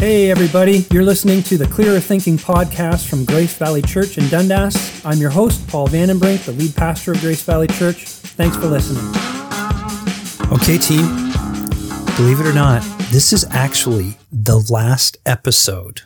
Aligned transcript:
Hey, 0.00 0.30
everybody. 0.30 0.86
You're 0.90 1.04
listening 1.04 1.42
to 1.42 1.58
the 1.58 1.66
Clearer 1.66 2.00
Thinking 2.00 2.38
podcast 2.38 3.06
from 3.06 3.26
Grace 3.26 3.54
Valley 3.58 3.82
Church 3.82 4.16
in 4.16 4.26
Dundas. 4.30 5.04
I'm 5.04 5.18
your 5.18 5.28
host, 5.28 5.68
Paul 5.68 5.88
Vandenbrink, 5.88 6.46
the 6.46 6.52
lead 6.52 6.74
pastor 6.74 7.12
of 7.12 7.20
Grace 7.20 7.42
Valley 7.42 7.66
Church. 7.66 8.06
Thanks 8.06 8.56
for 8.56 8.64
listening. 8.64 9.04
Okay, 10.50 10.78
team. 10.78 11.04
Believe 12.16 12.40
it 12.40 12.46
or 12.46 12.54
not, 12.54 12.82
this 13.10 13.30
is 13.30 13.44
actually 13.50 14.16
the 14.32 14.60
last 14.70 15.18
episode, 15.26 16.00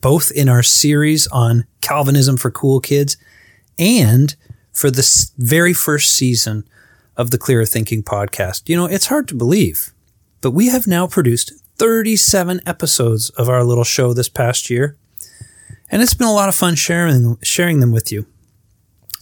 both 0.00 0.32
in 0.32 0.48
our 0.48 0.64
series 0.64 1.28
on 1.28 1.64
Calvinism 1.80 2.36
for 2.36 2.50
cool 2.50 2.80
kids 2.80 3.16
and 3.78 4.34
for 4.72 4.90
the 4.90 5.30
very 5.38 5.72
first 5.72 6.12
season 6.12 6.64
of 7.16 7.30
the 7.30 7.38
Clearer 7.38 7.66
Thinking 7.66 8.02
podcast. 8.02 8.68
You 8.68 8.74
know, 8.74 8.86
it's 8.86 9.06
hard 9.06 9.28
to 9.28 9.36
believe, 9.36 9.92
but 10.40 10.50
we 10.50 10.70
have 10.70 10.88
now 10.88 11.06
produced 11.06 11.52
37 11.76 12.60
episodes 12.66 13.30
of 13.30 13.48
our 13.48 13.64
little 13.64 13.84
show 13.84 14.12
this 14.12 14.28
past 14.28 14.70
year. 14.70 14.96
And 15.90 16.00
it's 16.00 16.14
been 16.14 16.28
a 16.28 16.32
lot 16.32 16.48
of 16.48 16.54
fun 16.54 16.74
sharing 16.74 17.36
sharing 17.42 17.80
them 17.80 17.92
with 17.92 18.10
you. 18.10 18.26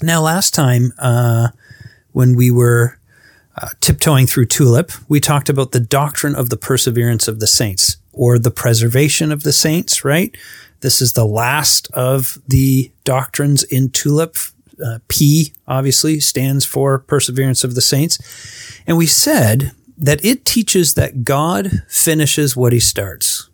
Now, 0.03 0.23
last 0.23 0.55
time 0.55 0.93
uh, 0.99 1.49
when 2.13 2.37
we 2.37 2.51
were 2.51 2.99
uh, 3.57 3.69
tiptoeing 3.81 4.27
through 4.27 4.47
Tulip, 4.47 4.93
we 5.09 5.21
talked 5.21 5.49
about 5.49 5.73
the 5.73 5.81
doctrine 5.81 6.35
of 6.35 6.49
the 6.49 6.57
perseverance 6.57 7.29
of 7.29 7.41
the 7.41 7.47
saints 7.47 7.97
or 8.13 8.39
the 8.39 8.51
preservation 8.51 9.33
of 9.33 9.43
the 9.43 9.53
saints, 9.53 10.05
right? 10.05 10.35
This 10.81 11.03
is 11.03 11.13
the 11.13 11.27
last 11.27 11.91
of 11.93 12.39
the 12.49 12.91
doctrines 13.05 13.63
in 13.65 13.91
Tulip. 13.91 14.37
Uh, 14.83 14.99
P 15.09 15.53
obviously 15.69 16.21
stands 16.21 16.65
for 16.65 16.99
perseverance 16.99 17.65
of 17.65 17.75
the 17.75 17.83
saints. 17.83 18.19
And 18.87 18.97
we 18.97 19.07
said 19.07 19.73
that 20.01 20.25
it 20.25 20.47
teaches 20.47 20.95
that 20.95 21.25
God 21.25 21.71
finishes 21.87 22.57
what 22.57 22.73
he 22.73 22.81
starts. 22.81 23.51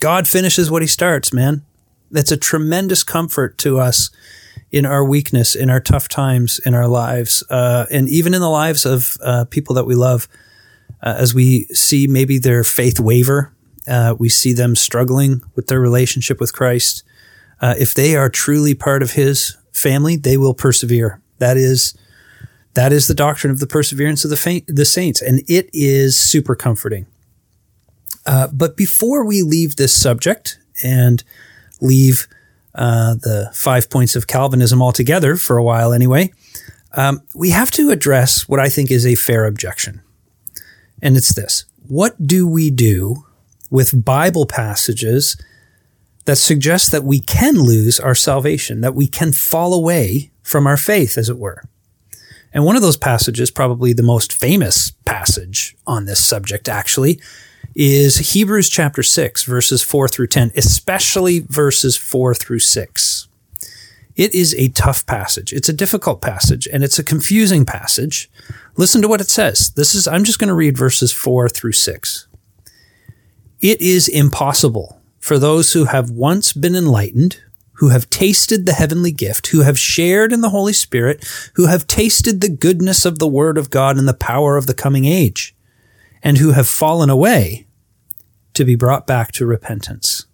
God 0.00 0.26
finishes 0.26 0.70
what 0.70 0.82
he 0.82 0.88
starts, 0.88 1.32
man. 1.32 1.64
That's 2.10 2.32
a 2.32 2.36
tremendous 2.36 3.04
comfort 3.04 3.56
to 3.58 3.78
us 3.78 4.10
in 4.72 4.84
our 4.84 5.04
weakness, 5.04 5.54
in 5.54 5.70
our 5.70 5.80
tough 5.80 6.08
times, 6.08 6.58
in 6.66 6.74
our 6.74 6.88
lives, 6.88 7.44
uh, 7.48 7.86
and 7.90 8.08
even 8.08 8.34
in 8.34 8.40
the 8.40 8.50
lives 8.50 8.84
of 8.84 9.16
uh, 9.22 9.44
people 9.44 9.76
that 9.76 9.86
we 9.86 9.94
love. 9.94 10.28
Uh, 11.00 11.14
as 11.18 11.34
we 11.34 11.64
see 11.66 12.06
maybe 12.06 12.38
their 12.38 12.64
faith 12.64 12.98
waver, 12.98 13.52
uh, 13.86 14.14
we 14.18 14.28
see 14.28 14.52
them 14.52 14.74
struggling 14.74 15.42
with 15.54 15.66
their 15.68 15.80
relationship 15.80 16.40
with 16.40 16.52
Christ. 16.52 17.04
Uh, 17.60 17.74
if 17.78 17.94
they 17.94 18.16
are 18.16 18.28
truly 18.28 18.74
part 18.74 19.02
of 19.02 19.12
His 19.12 19.56
family, 19.72 20.16
they 20.16 20.36
will 20.36 20.54
persevere. 20.54 21.20
That 21.38 21.56
is 21.56 21.94
that 22.74 22.92
is 22.92 23.06
the 23.06 23.14
doctrine 23.14 23.50
of 23.50 23.60
the 23.60 23.66
perseverance 23.66 24.24
of 24.24 24.30
the, 24.30 24.36
fa- 24.36 24.62
the 24.66 24.84
saints, 24.84 25.22
and 25.22 25.42
it 25.48 25.70
is 25.72 26.18
super 26.18 26.54
comforting. 26.54 27.06
Uh, 28.26 28.48
but 28.52 28.76
before 28.76 29.24
we 29.24 29.42
leave 29.42 29.76
this 29.76 29.94
subject 29.94 30.58
and 30.82 31.22
leave 31.80 32.26
uh, 32.74 33.14
the 33.14 33.50
five 33.54 33.88
points 33.90 34.16
of 34.16 34.26
Calvinism 34.26 34.82
altogether 34.82 35.36
for 35.36 35.56
a 35.56 35.62
while 35.62 35.92
anyway, 35.92 36.32
um, 36.96 37.22
we 37.34 37.50
have 37.50 37.70
to 37.72 37.90
address 37.90 38.48
what 38.48 38.60
I 38.60 38.68
think 38.68 38.90
is 38.90 39.06
a 39.06 39.14
fair 39.14 39.44
objection. 39.46 40.00
And 41.02 41.16
it's 41.16 41.34
this 41.34 41.64
What 41.86 42.26
do 42.26 42.48
we 42.48 42.70
do 42.70 43.24
with 43.70 44.04
Bible 44.04 44.46
passages 44.46 45.36
that 46.24 46.36
suggest 46.36 46.90
that 46.92 47.04
we 47.04 47.20
can 47.20 47.56
lose 47.56 48.00
our 48.00 48.14
salvation, 48.14 48.80
that 48.80 48.94
we 48.94 49.06
can 49.06 49.32
fall 49.32 49.74
away 49.74 50.30
from 50.42 50.66
our 50.66 50.76
faith, 50.76 51.18
as 51.18 51.28
it 51.28 51.38
were? 51.38 51.62
And 52.54 52.64
one 52.64 52.76
of 52.76 52.82
those 52.82 52.96
passages, 52.96 53.50
probably 53.50 53.92
the 53.92 54.04
most 54.04 54.32
famous 54.32 54.92
passage 55.04 55.76
on 55.86 56.06
this 56.06 56.24
subject, 56.24 56.68
actually, 56.68 57.20
is 57.74 58.32
Hebrews 58.32 58.70
chapter 58.70 59.02
6, 59.02 59.42
verses 59.42 59.82
4 59.82 60.06
through 60.06 60.28
10, 60.28 60.52
especially 60.56 61.40
verses 61.40 61.96
4 61.96 62.32
through 62.34 62.60
6. 62.60 63.28
It 64.14 64.32
is 64.32 64.54
a 64.54 64.68
tough 64.68 65.04
passage. 65.06 65.52
It's 65.52 65.68
a 65.68 65.72
difficult 65.72 66.20
passage 66.20 66.68
and 66.72 66.84
it's 66.84 67.00
a 67.00 67.04
confusing 67.04 67.64
passage. 67.64 68.30
Listen 68.76 69.02
to 69.02 69.08
what 69.08 69.20
it 69.20 69.28
says. 69.28 69.70
This 69.70 69.92
is, 69.92 70.06
I'm 70.06 70.22
just 70.22 70.38
going 70.38 70.48
to 70.48 70.54
read 70.54 70.78
verses 70.78 71.12
4 71.12 71.48
through 71.48 71.72
6. 71.72 72.28
It 73.60 73.80
is 73.80 74.06
impossible 74.06 75.00
for 75.18 75.38
those 75.38 75.72
who 75.72 75.86
have 75.86 76.10
once 76.10 76.52
been 76.52 76.76
enlightened 76.76 77.42
who 77.74 77.88
have 77.88 78.10
tasted 78.10 78.66
the 78.66 78.72
heavenly 78.72 79.12
gift, 79.12 79.48
who 79.48 79.62
have 79.62 79.78
shared 79.78 80.32
in 80.32 80.40
the 80.40 80.50
Holy 80.50 80.72
Spirit, 80.72 81.24
who 81.54 81.66
have 81.66 81.86
tasted 81.86 82.40
the 82.40 82.48
goodness 82.48 83.04
of 83.04 83.18
the 83.18 83.28
Word 83.28 83.58
of 83.58 83.70
God 83.70 83.96
and 83.96 84.06
the 84.06 84.14
power 84.14 84.56
of 84.56 84.66
the 84.66 84.74
coming 84.74 85.04
age, 85.04 85.54
and 86.22 86.38
who 86.38 86.52
have 86.52 86.68
fallen 86.68 87.10
away 87.10 87.66
to 88.54 88.64
be 88.64 88.76
brought 88.76 89.06
back 89.06 89.32
to 89.32 89.46
repentance. 89.46 90.26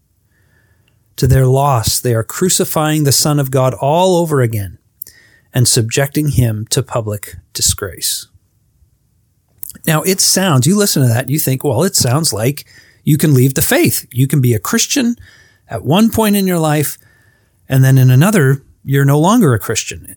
To 1.17 1.27
their 1.27 1.47
loss, 1.47 2.01
they 2.01 2.15
are 2.15 2.23
crucifying 2.23 3.05
the 3.05 3.12
Son 3.12 3.39
of 3.39 3.51
God 3.51 3.75
all 3.75 4.17
over 4.17 4.41
again 4.41 4.78
and 5.53 5.67
subjecting 5.67 6.28
him 6.28 6.67
to 6.71 6.83
public 6.83 7.37
disgrace. 7.53 8.28
Now, 9.87 10.03
it 10.03 10.21
sounds, 10.21 10.67
you 10.67 10.77
listen 10.77 11.03
to 11.03 11.09
that, 11.09 11.28
you 11.28 11.39
think, 11.39 11.65
well, 11.65 11.83
it 11.84 11.97
sounds 11.97 12.33
like 12.33 12.67
you 13.03 13.17
can 13.17 13.34
leave 13.34 13.55
the 13.55 13.62
faith. 13.62 14.07
You 14.12 14.27
can 14.27 14.41
be 14.41 14.55
a 14.55 14.59
Christian 14.59 15.17
at 15.69 15.84
one 15.84 16.11
point 16.11 16.37
in 16.37 16.47
your 16.47 16.59
life 16.59 16.99
and 17.71 17.83
then 17.83 17.97
in 17.97 18.11
another 18.11 18.63
you're 18.85 19.05
no 19.05 19.19
longer 19.19 19.55
a 19.55 19.59
Christian. 19.59 20.17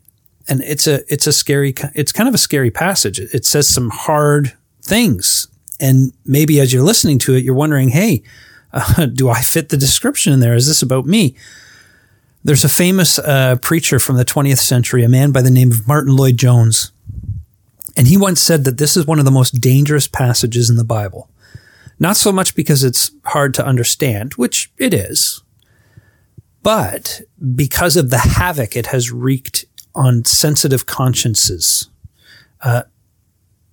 And 0.49 0.61
it's 0.63 0.87
a 0.87 1.01
it's 1.13 1.27
a 1.27 1.31
scary 1.31 1.73
it's 1.93 2.11
kind 2.11 2.27
of 2.27 2.35
a 2.35 2.39
scary 2.39 2.71
passage. 2.71 3.19
It 3.19 3.45
says 3.45 3.69
some 3.69 3.89
hard 3.91 4.51
things, 4.81 5.47
and 5.79 6.11
maybe 6.25 6.59
as 6.59 6.73
you're 6.73 6.83
listening 6.83 7.19
to 7.19 7.35
it, 7.35 7.45
you're 7.45 7.55
wondering, 7.55 7.89
"Hey, 7.89 8.23
uh, 8.73 9.05
do 9.13 9.29
I 9.29 9.41
fit 9.41 9.69
the 9.69 9.77
description 9.77 10.33
in 10.33 10.41
there? 10.41 10.55
Is 10.55 10.67
this 10.67 10.81
about 10.81 11.05
me?" 11.05 11.35
There's 12.43 12.65
a 12.65 12.69
famous 12.69 13.19
uh, 13.19 13.55
preacher 13.61 13.99
from 13.99 14.17
the 14.17 14.25
20th 14.25 14.59
century, 14.59 15.01
a 15.05 15.07
man 15.07 15.31
by 15.31 15.41
the 15.41 15.49
name 15.49 15.71
of 15.71 15.87
Martyn 15.87 16.13
Lloyd-Jones, 16.13 16.91
and 17.95 18.07
he 18.07 18.17
once 18.17 18.41
said 18.41 18.65
that 18.65 18.77
this 18.77 18.97
is 18.97 19.07
one 19.07 19.17
of 19.19 19.23
the 19.23 19.31
most 19.31 19.61
dangerous 19.61 20.09
passages 20.09 20.69
in 20.69 20.75
the 20.75 20.83
Bible. 20.83 21.29
Not 21.99 22.17
so 22.17 22.33
much 22.33 22.53
because 22.53 22.83
it's 22.83 23.11
hard 23.23 23.53
to 23.53 23.65
understand, 23.65 24.33
which 24.33 24.73
it 24.77 24.93
is, 24.93 25.42
but 26.63 27.21
because 27.55 27.95
of 27.95 28.09
the 28.09 28.17
havoc 28.17 28.75
it 28.75 28.87
has 28.87 29.11
wreaked 29.11 29.65
on 29.93 30.25
sensitive 30.25 30.85
consciences. 30.85 31.89
Uh, 32.61 32.83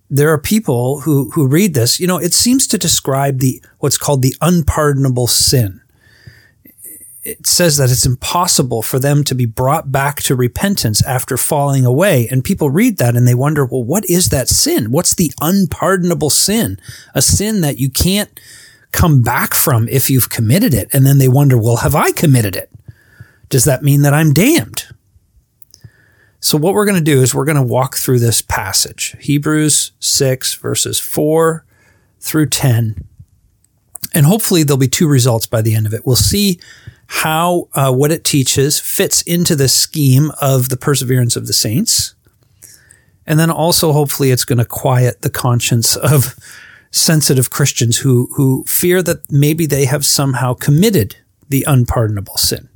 there 0.09 0.29
are 0.29 0.37
people 0.37 0.99
who, 1.01 1.31
who 1.31 1.47
read 1.47 1.73
this, 1.73 1.99
you 1.99 2.05
know, 2.05 2.17
it 2.17 2.33
seems 2.33 2.67
to 2.67 2.77
describe 2.77 3.39
the, 3.39 3.63
what's 3.79 3.97
called 3.97 4.21
the 4.21 4.35
unpardonable 4.41 5.27
sin. 5.27 5.81
It 7.23 7.47
says 7.47 7.77
that 7.77 7.91
it's 7.91 8.05
impossible 8.05 8.81
for 8.81 8.99
them 8.99 9.23
to 9.25 9.35
be 9.35 9.45
brought 9.45 9.91
back 9.91 10.17
to 10.23 10.35
repentance 10.35 11.05
after 11.05 11.37
falling 11.37 11.85
away. 11.85 12.27
And 12.29 12.43
people 12.43 12.69
read 12.69 12.97
that 12.97 13.15
and 13.15 13.27
they 13.27 13.35
wonder, 13.35 13.63
well, 13.63 13.83
what 13.83 14.03
is 14.09 14.29
that 14.29 14.49
sin? 14.49 14.91
What's 14.91 15.15
the 15.15 15.31
unpardonable 15.39 16.31
sin? 16.31 16.79
A 17.13 17.21
sin 17.21 17.61
that 17.61 17.77
you 17.77 17.89
can't 17.89 18.37
come 18.91 19.21
back 19.21 19.53
from 19.53 19.87
if 19.87 20.09
you've 20.09 20.29
committed 20.29 20.73
it. 20.73 20.89
And 20.93 21.05
then 21.05 21.19
they 21.19 21.27
wonder, 21.27 21.57
well, 21.57 21.77
have 21.77 21.95
I 21.95 22.11
committed 22.11 22.55
it? 22.55 22.69
Does 23.51 23.65
that 23.65 23.83
mean 23.83 24.01
that 24.01 24.13
I'm 24.13 24.33
damned? 24.33 24.87
So, 26.39 26.57
what 26.57 26.73
we're 26.73 26.85
going 26.85 26.97
to 26.97 27.03
do 27.03 27.21
is 27.21 27.35
we're 27.35 27.45
going 27.45 27.57
to 27.57 27.61
walk 27.61 27.97
through 27.97 28.17
this 28.17 28.41
passage 28.41 29.15
Hebrews 29.19 29.91
6, 29.99 30.55
verses 30.55 30.99
4 30.99 31.63
through 32.19 32.47
10. 32.47 33.05
And 34.15 34.25
hopefully, 34.25 34.63
there'll 34.63 34.79
be 34.79 34.87
two 34.87 35.07
results 35.07 35.45
by 35.45 35.61
the 35.61 35.75
end 35.75 35.85
of 35.85 35.93
it. 35.93 36.05
We'll 36.05 36.15
see 36.15 36.59
how 37.05 37.67
uh, 37.73 37.93
what 37.93 38.11
it 38.11 38.23
teaches 38.23 38.79
fits 38.79 39.21
into 39.21 39.55
the 39.55 39.67
scheme 39.67 40.31
of 40.41 40.69
the 40.69 40.77
perseverance 40.77 41.35
of 41.35 41.45
the 41.45 41.53
saints. 41.53 42.15
And 43.27 43.37
then 43.37 43.51
also, 43.51 43.91
hopefully, 43.91 44.31
it's 44.31 44.45
going 44.45 44.57
to 44.57 44.65
quiet 44.65 45.21
the 45.21 45.29
conscience 45.29 45.95
of 45.95 46.35
sensitive 46.89 47.51
Christians 47.51 47.97
who, 47.99 48.29
who 48.35 48.63
fear 48.65 49.03
that 49.03 49.31
maybe 49.31 49.65
they 49.65 49.85
have 49.85 50.05
somehow 50.05 50.53
committed 50.53 51.17
the 51.47 51.63
unpardonable 51.67 52.37
sin. 52.37 52.67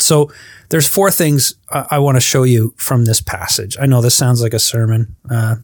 So 0.00 0.32
there's 0.70 0.88
four 0.88 1.10
things 1.10 1.54
I, 1.68 1.98
want 1.98 2.16
to 2.16 2.20
show 2.20 2.44
you 2.44 2.74
from 2.76 3.04
this 3.04 3.20
passage. 3.20 3.76
I 3.80 3.86
know 3.86 4.00
this 4.00 4.14
sounds 4.14 4.42
like 4.42 4.54
a 4.54 4.58
sermon 4.58 5.16
uh, 5.30 5.56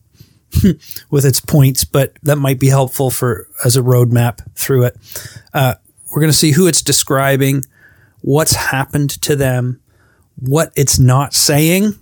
with 1.11 1.25
its 1.25 1.41
points, 1.41 1.85
but 1.85 2.15
that 2.23 2.37
might 2.37 2.61
be 2.61 2.69
helpful 2.69 3.11
for 3.11 3.49
as 3.65 3.77
a 3.77 3.83
roadmap 3.83 4.41
through 4.55 4.85
it. 4.85 4.97
Uh, 5.55 5.75
we're 6.11 6.21
going 6.21 6.33
to 6.33 6.37
see 6.37 6.53
who 6.53 6.67
it's 6.67 6.83
describing, 6.83 7.65
what's 8.21 8.55
happened 8.55 9.11
to 9.23 9.37
them, 9.37 9.81
what 10.37 10.73
it's 10.77 10.99
not 10.99 11.35
saying, 11.35 11.95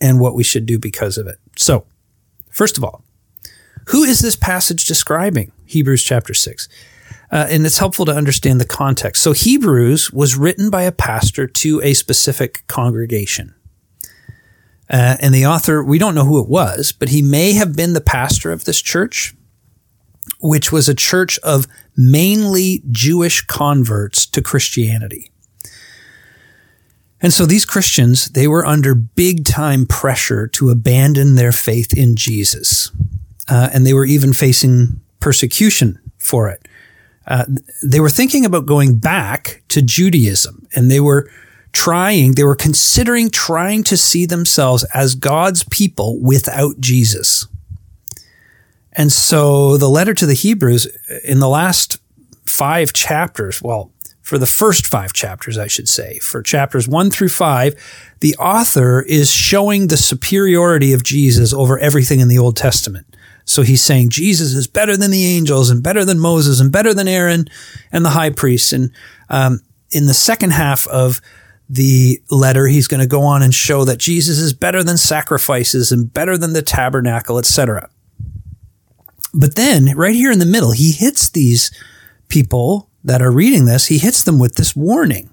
and 0.00 0.20
what 0.20 0.34
we 0.34 0.42
should 0.42 0.66
do 0.66 0.78
because 0.78 1.16
of 1.16 1.26
it. 1.26 1.38
So, 1.56 1.86
first 2.50 2.76
of 2.76 2.84
all, 2.84 3.02
who 3.88 4.02
is 4.04 4.20
this 4.20 4.36
passage 4.36 4.84
describing? 4.84 5.52
Hebrews 5.64 6.02
chapter 6.02 6.34
6. 6.34 6.68
Uh, 7.30 7.46
and 7.50 7.66
it's 7.66 7.78
helpful 7.78 8.04
to 8.06 8.12
understand 8.12 8.60
the 8.60 8.66
context. 8.66 9.22
So 9.22 9.32
Hebrews 9.32 10.12
was 10.12 10.36
written 10.36 10.70
by 10.70 10.82
a 10.84 10.92
pastor 10.92 11.46
to 11.46 11.80
a 11.82 11.94
specific 11.94 12.66
congregation. 12.66 13.54
Uh, 14.88 15.16
and 15.20 15.34
the 15.34 15.46
author, 15.46 15.82
we 15.82 15.98
don't 15.98 16.14
know 16.14 16.24
who 16.24 16.40
it 16.40 16.48
was, 16.48 16.92
but 16.92 17.08
he 17.08 17.22
may 17.22 17.52
have 17.54 17.74
been 17.74 17.92
the 17.92 18.00
pastor 18.00 18.52
of 18.52 18.64
this 18.64 18.80
church. 18.80 19.34
which 20.40 20.70
was 20.72 20.88
a 20.88 20.94
church 20.94 21.38
of 21.40 21.66
mainly 21.96 22.82
Jewish 22.90 23.40
converts 23.42 24.26
to 24.26 24.42
Christianity. 24.42 25.30
And 27.22 27.32
so 27.32 27.46
these 27.46 27.64
Christians, 27.64 28.28
they 28.28 28.46
were 28.46 28.66
under 28.66 28.94
big 28.94 29.44
time 29.44 29.86
pressure 29.86 30.46
to 30.48 30.70
abandon 30.70 31.34
their 31.34 31.52
faith 31.52 31.96
in 31.96 32.14
Jesus. 32.14 32.92
Uh, 33.48 33.70
and 33.72 33.86
they 33.86 33.94
were 33.94 34.04
even 34.04 34.32
facing 34.32 35.00
persecution 35.20 35.98
for 36.18 36.48
it. 36.48 36.65
Uh, 37.26 37.44
they 37.82 38.00
were 38.00 38.10
thinking 38.10 38.44
about 38.44 38.66
going 38.66 38.98
back 38.98 39.62
to 39.68 39.82
Judaism 39.82 40.66
and 40.74 40.90
they 40.90 41.00
were 41.00 41.28
trying, 41.72 42.32
they 42.32 42.44
were 42.44 42.56
considering 42.56 43.30
trying 43.30 43.82
to 43.84 43.96
see 43.96 44.26
themselves 44.26 44.84
as 44.94 45.14
God's 45.14 45.64
people 45.64 46.18
without 46.20 46.80
Jesus. 46.80 47.46
And 48.92 49.12
so 49.12 49.76
the 49.76 49.88
letter 49.88 50.14
to 50.14 50.26
the 50.26 50.34
Hebrews 50.34 50.86
in 51.22 51.38
the 51.40 51.48
last 51.48 51.98
five 52.46 52.92
chapters, 52.92 53.60
well, 53.60 53.92
for 54.22 54.38
the 54.38 54.46
first 54.46 54.86
five 54.86 55.12
chapters, 55.12 55.58
I 55.58 55.66
should 55.66 55.88
say, 55.88 56.18
for 56.18 56.42
chapters 56.42 56.88
one 56.88 57.10
through 57.10 57.28
five, 57.28 57.74
the 58.20 58.34
author 58.36 59.02
is 59.02 59.30
showing 59.30 59.86
the 59.86 59.96
superiority 59.96 60.92
of 60.92 61.04
Jesus 61.04 61.52
over 61.52 61.78
everything 61.78 62.20
in 62.20 62.28
the 62.28 62.38
Old 62.38 62.56
Testament. 62.56 63.15
So 63.46 63.62
he's 63.62 63.80
saying 63.80 64.10
Jesus 64.10 64.52
is 64.52 64.66
better 64.66 64.96
than 64.96 65.12
the 65.12 65.24
angels 65.24 65.70
and 65.70 65.82
better 65.82 66.04
than 66.04 66.18
Moses 66.18 66.60
and 66.60 66.70
better 66.70 66.92
than 66.92 67.08
Aaron 67.08 67.48
and 67.92 68.04
the 68.04 68.10
high 68.10 68.30
priests. 68.30 68.72
And 68.72 68.90
um, 69.30 69.60
in 69.90 70.06
the 70.06 70.14
second 70.14 70.50
half 70.50 70.86
of 70.88 71.20
the 71.68 72.20
letter, 72.28 72.66
he's 72.66 72.88
going 72.88 73.00
to 73.00 73.06
go 73.06 73.22
on 73.22 73.42
and 73.42 73.54
show 73.54 73.84
that 73.84 73.98
Jesus 73.98 74.38
is 74.38 74.52
better 74.52 74.82
than 74.82 74.98
sacrifices 74.98 75.92
and 75.92 76.12
better 76.12 76.36
than 76.36 76.52
the 76.52 76.62
tabernacle, 76.62 77.38
etc. 77.38 77.88
But 79.32 79.54
then, 79.54 79.96
right 79.96 80.14
here 80.14 80.32
in 80.32 80.40
the 80.40 80.46
middle, 80.46 80.72
he 80.72 80.92
hits 80.92 81.28
these 81.28 81.70
people 82.28 82.90
that 83.04 83.22
are 83.22 83.30
reading 83.30 83.66
this, 83.66 83.86
he 83.86 83.98
hits 83.98 84.24
them 84.24 84.38
with 84.40 84.56
this 84.56 84.74
warning. 84.74 85.30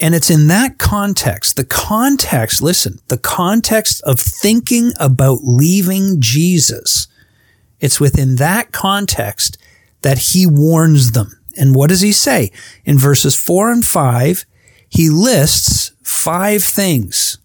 And 0.00 0.14
it's 0.14 0.30
in 0.30 0.46
that 0.46 0.78
context, 0.78 1.56
the 1.56 1.64
context, 1.64 2.62
listen, 2.62 3.00
the 3.08 3.18
context 3.18 4.00
of 4.02 4.18
thinking 4.18 4.92
about 4.98 5.40
leaving 5.42 6.20
Jesus. 6.20 7.06
It's 7.80 8.00
within 8.00 8.36
that 8.36 8.72
context 8.72 9.58
that 10.00 10.18
he 10.18 10.46
warns 10.46 11.12
them. 11.12 11.38
And 11.56 11.74
what 11.74 11.90
does 11.90 12.00
he 12.00 12.12
say? 12.12 12.50
In 12.86 12.96
verses 12.96 13.36
four 13.36 13.70
and 13.70 13.84
five, 13.84 14.46
he 14.88 15.10
lists 15.10 15.92
five 16.02 16.64
things. 16.64 17.38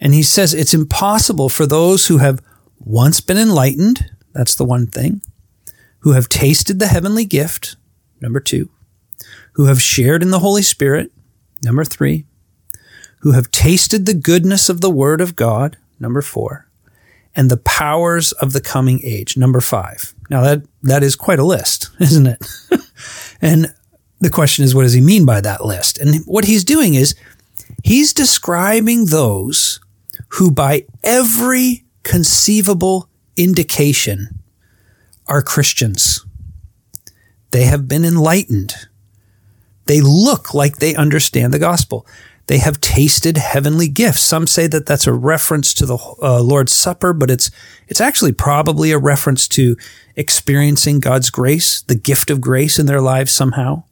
And 0.00 0.14
he 0.14 0.22
says 0.22 0.54
it's 0.54 0.74
impossible 0.74 1.50
for 1.50 1.66
those 1.66 2.06
who 2.06 2.18
have 2.18 2.42
once 2.78 3.20
been 3.20 3.38
enlightened, 3.38 4.10
that's 4.32 4.54
the 4.54 4.64
one 4.64 4.86
thing, 4.86 5.20
who 6.00 6.12
have 6.12 6.28
tasted 6.28 6.78
the 6.78 6.86
heavenly 6.86 7.24
gift, 7.24 7.76
number 8.20 8.40
two, 8.40 8.70
who 9.52 9.66
have 9.66 9.82
shared 9.82 10.22
in 10.22 10.30
the 10.30 10.38
Holy 10.38 10.62
Spirit, 10.62 11.10
number 11.66 11.84
three, 11.84 12.24
who 13.20 13.32
have 13.32 13.50
tasted 13.50 14.06
the 14.06 14.14
goodness 14.14 14.70
of 14.70 14.80
the 14.80 14.90
Word 14.90 15.20
of 15.20 15.36
God, 15.36 15.76
number 16.00 16.22
four, 16.22 16.66
and 17.34 17.50
the 17.50 17.58
powers 17.58 18.32
of 18.32 18.54
the 18.54 18.60
coming 18.60 19.00
age, 19.02 19.36
number 19.36 19.60
five. 19.60 20.14
Now 20.30 20.42
that, 20.42 20.62
that 20.82 21.02
is 21.02 21.16
quite 21.16 21.38
a 21.38 21.44
list, 21.44 21.90
isn't 22.00 22.26
it? 22.26 22.46
and 23.42 23.74
the 24.20 24.30
question 24.30 24.64
is, 24.64 24.74
what 24.74 24.82
does 24.82 24.94
he 24.94 25.00
mean 25.00 25.26
by 25.26 25.42
that 25.42 25.64
list? 25.64 25.98
And 25.98 26.24
what 26.24 26.46
he's 26.46 26.64
doing 26.64 26.94
is 26.94 27.14
he's 27.82 28.14
describing 28.14 29.06
those 29.06 29.80
who 30.28 30.50
by 30.50 30.86
every 31.04 31.84
conceivable 32.02 33.08
indication 33.36 34.40
are 35.26 35.42
Christians. 35.42 36.24
They 37.50 37.64
have 37.64 37.88
been 37.88 38.04
enlightened. 38.04 38.74
They 39.86 40.00
look 40.00 40.54
like 40.54 40.76
they 40.76 40.94
understand 40.94 41.52
the 41.52 41.58
gospel. 41.58 42.06
They 42.46 42.58
have 42.58 42.80
tasted 42.80 43.38
heavenly 43.38 43.88
gifts. 43.88 44.20
Some 44.20 44.46
say 44.46 44.68
that 44.68 44.86
that's 44.86 45.06
a 45.06 45.12
reference 45.12 45.74
to 45.74 45.86
the 45.86 45.98
uh, 46.22 46.40
Lord's 46.42 46.72
Supper, 46.72 47.12
but 47.12 47.30
it's 47.30 47.50
it's 47.88 48.00
actually 48.00 48.32
probably 48.32 48.92
a 48.92 48.98
reference 48.98 49.48
to 49.48 49.76
experiencing 50.14 51.00
God's 51.00 51.30
grace, 51.30 51.82
the 51.82 51.96
gift 51.96 52.30
of 52.30 52.40
grace 52.40 52.78
in 52.78 52.86
their 52.86 53.00
lives 53.00 53.32
somehow. 53.32 53.82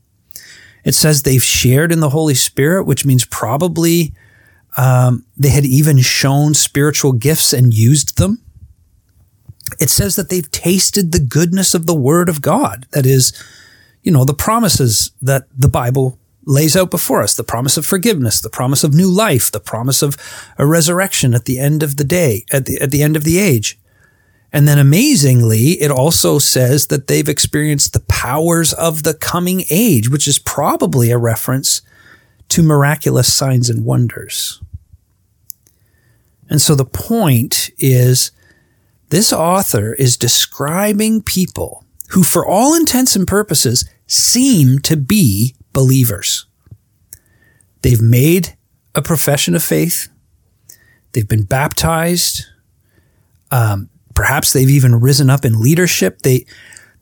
It 0.84 0.94
says 0.94 1.22
they've 1.22 1.42
shared 1.42 1.90
in 1.90 2.00
the 2.00 2.10
Holy 2.10 2.34
Spirit, 2.34 2.84
which 2.84 3.04
means 3.04 3.24
probably 3.24 4.14
um, 4.76 5.24
they 5.36 5.48
had 5.50 5.64
even 5.64 5.98
shown 5.98 6.54
spiritual 6.54 7.12
gifts 7.12 7.52
and 7.52 7.74
used 7.74 8.18
them. 8.18 8.40
It 9.80 9.90
says 9.90 10.14
that 10.16 10.28
they've 10.28 10.50
tasted 10.50 11.10
the 11.10 11.20
goodness 11.20 11.74
of 11.74 11.86
the 11.86 11.94
Word 11.94 12.28
of 12.28 12.42
God. 12.42 12.86
That 12.92 13.06
is, 13.06 13.32
you 14.04 14.12
know, 14.12 14.24
the 14.24 14.34
promises 14.34 15.10
that 15.20 15.48
the 15.56 15.68
Bible 15.68 16.18
lays 16.46 16.76
out 16.76 16.90
before 16.90 17.22
us 17.22 17.34
the 17.34 17.42
promise 17.42 17.78
of 17.78 17.86
forgiveness, 17.86 18.40
the 18.40 18.50
promise 18.50 18.84
of 18.84 18.94
new 18.94 19.10
life, 19.10 19.50
the 19.50 19.58
promise 19.58 20.02
of 20.02 20.16
a 20.58 20.66
resurrection 20.66 21.34
at 21.34 21.46
the 21.46 21.58
end 21.58 21.82
of 21.82 21.96
the 21.96 22.04
day, 22.04 22.44
at 22.52 22.66
the, 22.66 22.78
at 22.80 22.90
the 22.90 23.02
end 23.02 23.16
of 23.16 23.24
the 23.24 23.38
age. 23.38 23.78
And 24.52 24.68
then 24.68 24.78
amazingly, 24.78 25.80
it 25.80 25.90
also 25.90 26.38
says 26.38 26.86
that 26.88 27.08
they've 27.08 27.28
experienced 27.28 27.92
the 27.92 28.00
powers 28.00 28.72
of 28.74 29.02
the 29.02 29.14
coming 29.14 29.64
age, 29.70 30.08
which 30.10 30.28
is 30.28 30.38
probably 30.38 31.10
a 31.10 31.18
reference 31.18 31.82
to 32.50 32.62
miraculous 32.62 33.32
signs 33.32 33.70
and 33.70 33.84
wonders. 33.84 34.60
And 36.48 36.60
so 36.60 36.74
the 36.74 36.84
point 36.84 37.70
is 37.78 38.30
this 39.08 39.32
author 39.32 39.94
is 39.94 40.16
describing 40.16 41.22
people 41.22 41.84
who, 42.10 42.22
for 42.22 42.46
all 42.46 42.76
intents 42.76 43.16
and 43.16 43.26
purposes, 43.26 43.84
seem 44.14 44.78
to 44.80 44.96
be 44.96 45.54
believers. 45.72 46.46
They've 47.82 48.00
made 48.00 48.56
a 48.94 49.02
profession 49.02 49.54
of 49.54 49.62
faith. 49.62 50.08
They've 51.12 51.28
been 51.28 51.44
baptized. 51.44 52.46
Um, 53.50 53.90
perhaps 54.14 54.52
they've 54.52 54.70
even 54.70 55.00
risen 55.00 55.30
up 55.30 55.44
in 55.44 55.60
leadership. 55.60 56.22
They, 56.22 56.46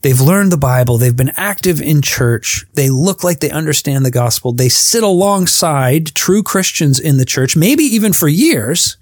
they've 0.00 0.20
learned 0.20 0.50
the 0.50 0.56
Bible. 0.56 0.99
They've 0.99 1.17
been 1.17 1.32
active 1.37 1.81
in 1.81 2.03
church. 2.03 2.67
They 2.75 2.91
look 2.91 3.23
like 3.23 3.41
they 3.41 3.50
understand 3.50 4.05
the 4.05 4.11
gospel. 4.11 4.53
They 4.53 4.69
sit 4.69 5.03
alongside 5.03 6.15
true 6.15 6.43
Christians 6.43 6.99
in 6.99 7.19
the 7.19 7.25
church, 7.25 7.56
maybe 7.56 7.85
even 7.85 8.12
for 8.12 8.29
years, 8.29 8.97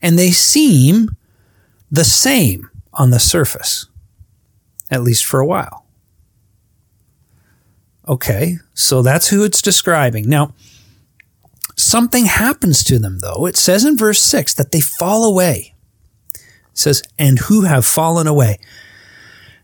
and 0.00 0.18
they 0.18 0.30
seem 0.30 1.10
the 1.90 2.04
same 2.04 2.70
on 2.92 3.10
the 3.10 3.20
surface, 3.20 3.86
at 4.90 5.02
least 5.02 5.24
for 5.24 5.40
a 5.40 5.46
while. 5.46 5.87
Okay, 8.08 8.56
so 8.72 9.02
that's 9.02 9.28
who 9.28 9.44
it's 9.44 9.60
describing. 9.60 10.28
Now, 10.28 10.54
something 11.76 12.24
happens 12.24 12.82
to 12.84 12.98
them, 12.98 13.18
though. 13.18 13.46
It 13.46 13.56
says 13.56 13.84
in 13.84 13.96
verse 13.96 14.20
6 14.22 14.54
that 14.54 14.72
they 14.72 14.80
fall 14.80 15.24
away. 15.24 15.74
It 16.34 16.40
says, 16.72 17.02
and 17.18 17.38
who 17.38 17.62
have 17.62 17.84
fallen 17.84 18.26
away. 18.26 18.58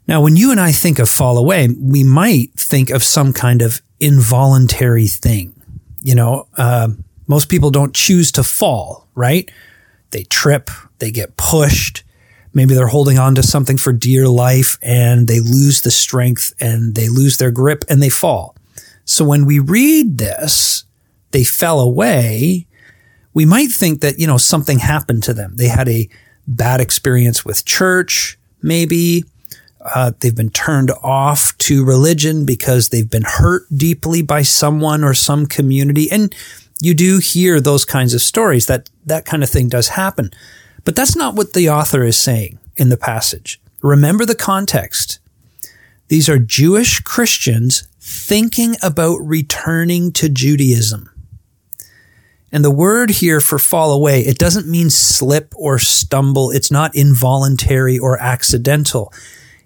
Now, 0.06 0.20
when 0.20 0.36
you 0.36 0.50
and 0.50 0.60
I 0.60 0.72
think 0.72 0.98
of 0.98 1.08
fall 1.08 1.38
away, 1.38 1.68
we 1.78 2.04
might 2.04 2.52
think 2.52 2.90
of 2.90 3.02
some 3.02 3.32
kind 3.32 3.62
of 3.62 3.80
involuntary 3.98 5.06
thing. 5.06 5.54
You 6.00 6.14
know, 6.14 6.48
uh, 6.58 6.88
most 7.26 7.48
people 7.48 7.70
don't 7.70 7.94
choose 7.94 8.30
to 8.32 8.44
fall, 8.44 9.08
right? 9.14 9.50
They 10.10 10.24
trip, 10.24 10.70
they 10.98 11.10
get 11.10 11.38
pushed, 11.38 12.03
maybe 12.54 12.74
they're 12.74 12.86
holding 12.86 13.18
on 13.18 13.34
to 13.34 13.42
something 13.42 13.76
for 13.76 13.92
dear 13.92 14.28
life 14.28 14.78
and 14.80 15.26
they 15.26 15.40
lose 15.40 15.82
the 15.82 15.90
strength 15.90 16.54
and 16.60 16.94
they 16.94 17.08
lose 17.08 17.36
their 17.36 17.50
grip 17.50 17.84
and 17.88 18.02
they 18.02 18.08
fall. 18.08 18.54
So 19.04 19.24
when 19.24 19.44
we 19.44 19.58
read 19.58 20.18
this, 20.18 20.84
they 21.32 21.44
fell 21.44 21.80
away. 21.80 22.66
We 23.34 23.44
might 23.44 23.70
think 23.70 24.00
that, 24.00 24.18
you 24.18 24.26
know, 24.26 24.38
something 24.38 24.78
happened 24.78 25.24
to 25.24 25.34
them. 25.34 25.56
They 25.56 25.68
had 25.68 25.88
a 25.88 26.08
bad 26.46 26.80
experience 26.80 27.44
with 27.44 27.64
church, 27.64 28.38
maybe. 28.62 29.24
Uh, 29.84 30.12
they've 30.20 30.36
been 30.36 30.50
turned 30.50 30.90
off 31.02 31.56
to 31.58 31.84
religion 31.84 32.46
because 32.46 32.88
they've 32.88 33.10
been 33.10 33.24
hurt 33.26 33.64
deeply 33.76 34.22
by 34.22 34.42
someone 34.42 35.04
or 35.04 35.12
some 35.12 35.46
community. 35.46 36.10
And 36.10 36.34
you 36.80 36.94
do 36.94 37.18
hear 37.18 37.60
those 37.60 37.84
kinds 37.84 38.14
of 38.14 38.22
stories 38.22 38.66
that 38.66 38.88
that 39.04 39.26
kind 39.26 39.42
of 39.42 39.50
thing 39.50 39.68
does 39.68 39.88
happen. 39.88 40.30
But 40.84 40.96
that's 40.96 41.16
not 41.16 41.34
what 41.34 41.52
the 41.52 41.68
author 41.68 42.04
is 42.04 42.16
saying 42.16 42.58
in 42.76 42.88
the 42.88 42.96
passage. 42.96 43.60
Remember 43.82 44.24
the 44.24 44.34
context. 44.34 45.18
These 46.08 46.28
are 46.28 46.38
Jewish 46.38 47.00
Christians 47.00 47.88
thinking 47.98 48.76
about 48.82 49.16
returning 49.16 50.12
to 50.12 50.28
Judaism. 50.28 51.10
And 52.52 52.64
the 52.64 52.70
word 52.70 53.10
here 53.10 53.40
for 53.40 53.58
fall 53.58 53.90
away, 53.90 54.20
it 54.20 54.38
doesn't 54.38 54.68
mean 54.68 54.88
slip 54.88 55.52
or 55.56 55.78
stumble. 55.78 56.50
It's 56.50 56.70
not 56.70 56.94
involuntary 56.94 57.98
or 57.98 58.20
accidental. 58.22 59.12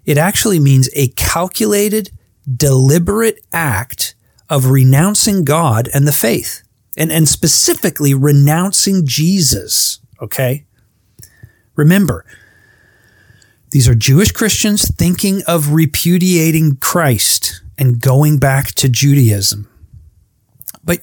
It 0.05 0.17
actually 0.17 0.57
means 0.57 0.89
a 0.95 1.09
calculated, 1.09 2.09
deliberate 2.51 3.43
act 3.53 4.15
of 4.49 4.71
renouncing 4.71 5.43
God 5.43 5.87
and 5.93 6.07
the 6.07 6.11
faith. 6.11 6.63
And, 6.97 7.11
and 7.11 7.29
specifically 7.29 8.13
renouncing 8.13 9.05
Jesus. 9.05 9.99
Okay. 10.21 10.65
Remember, 11.79 12.25
These 13.71 13.87
are 13.87 13.95
Jewish 13.95 14.31
Christians 14.33 14.93
thinking 14.93 15.43
of 15.47 15.71
repudiating 15.73 16.75
Christ 16.77 17.61
and 17.77 18.01
going 18.01 18.37
back 18.37 18.73
to 18.75 18.89
Judaism. 18.89 19.69
But 20.83 20.99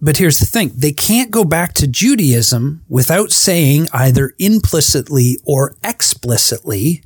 but 0.00 0.18
here's 0.18 0.38
the 0.38 0.46
thing, 0.46 0.70
they 0.76 0.92
can't 0.92 1.32
go 1.32 1.42
back 1.42 1.72
to 1.74 1.88
Judaism 1.88 2.84
without 2.88 3.32
saying 3.32 3.88
either 3.92 4.34
implicitly 4.38 5.38
or 5.44 5.74
explicitly 5.82 7.02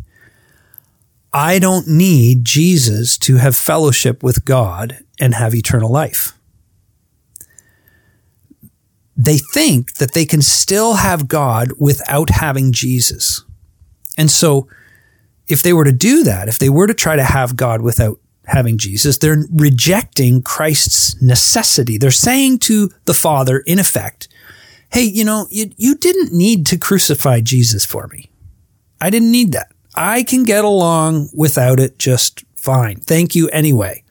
I 1.32 1.58
don't 1.60 1.86
need 1.88 2.44
Jesus 2.44 3.16
to 3.18 3.36
have 3.36 3.56
fellowship 3.56 4.22
with 4.22 4.44
God 4.44 4.98
and 5.18 5.34
have 5.34 5.54
eternal 5.54 5.90
life. 5.90 6.34
They 9.20 9.36
think 9.36 9.94
that 9.94 10.14
they 10.14 10.24
can 10.24 10.40
still 10.40 10.94
have 10.94 11.28
God 11.28 11.72
without 11.78 12.30
having 12.30 12.72
Jesus. 12.72 13.44
And 14.16 14.30
so, 14.30 14.66
if 15.46 15.62
they 15.62 15.74
were 15.74 15.84
to 15.84 15.92
do 15.92 16.24
that, 16.24 16.48
if 16.48 16.58
they 16.58 16.70
were 16.70 16.86
to 16.86 16.94
try 16.94 17.16
to 17.16 17.24
have 17.24 17.54
God 17.54 17.82
without 17.82 18.18
having 18.46 18.78
Jesus, 18.78 19.18
they're 19.18 19.44
rejecting 19.52 20.40
Christ's 20.40 21.20
necessity. 21.20 21.98
They're 21.98 22.10
saying 22.10 22.60
to 22.60 22.90
the 23.04 23.12
Father, 23.12 23.58
in 23.58 23.78
effect, 23.78 24.28
hey, 24.90 25.02
you 25.02 25.24
know, 25.24 25.46
you, 25.50 25.70
you 25.76 25.96
didn't 25.96 26.32
need 26.32 26.64
to 26.66 26.78
crucify 26.78 27.42
Jesus 27.42 27.84
for 27.84 28.06
me. 28.06 28.30
I 29.02 29.10
didn't 29.10 29.32
need 29.32 29.52
that. 29.52 29.70
I 29.94 30.22
can 30.22 30.44
get 30.44 30.64
along 30.64 31.28
without 31.34 31.78
it 31.78 31.98
just 31.98 32.44
fine. 32.56 32.96
Thank 33.00 33.34
you 33.34 33.48
anyway. 33.50 34.02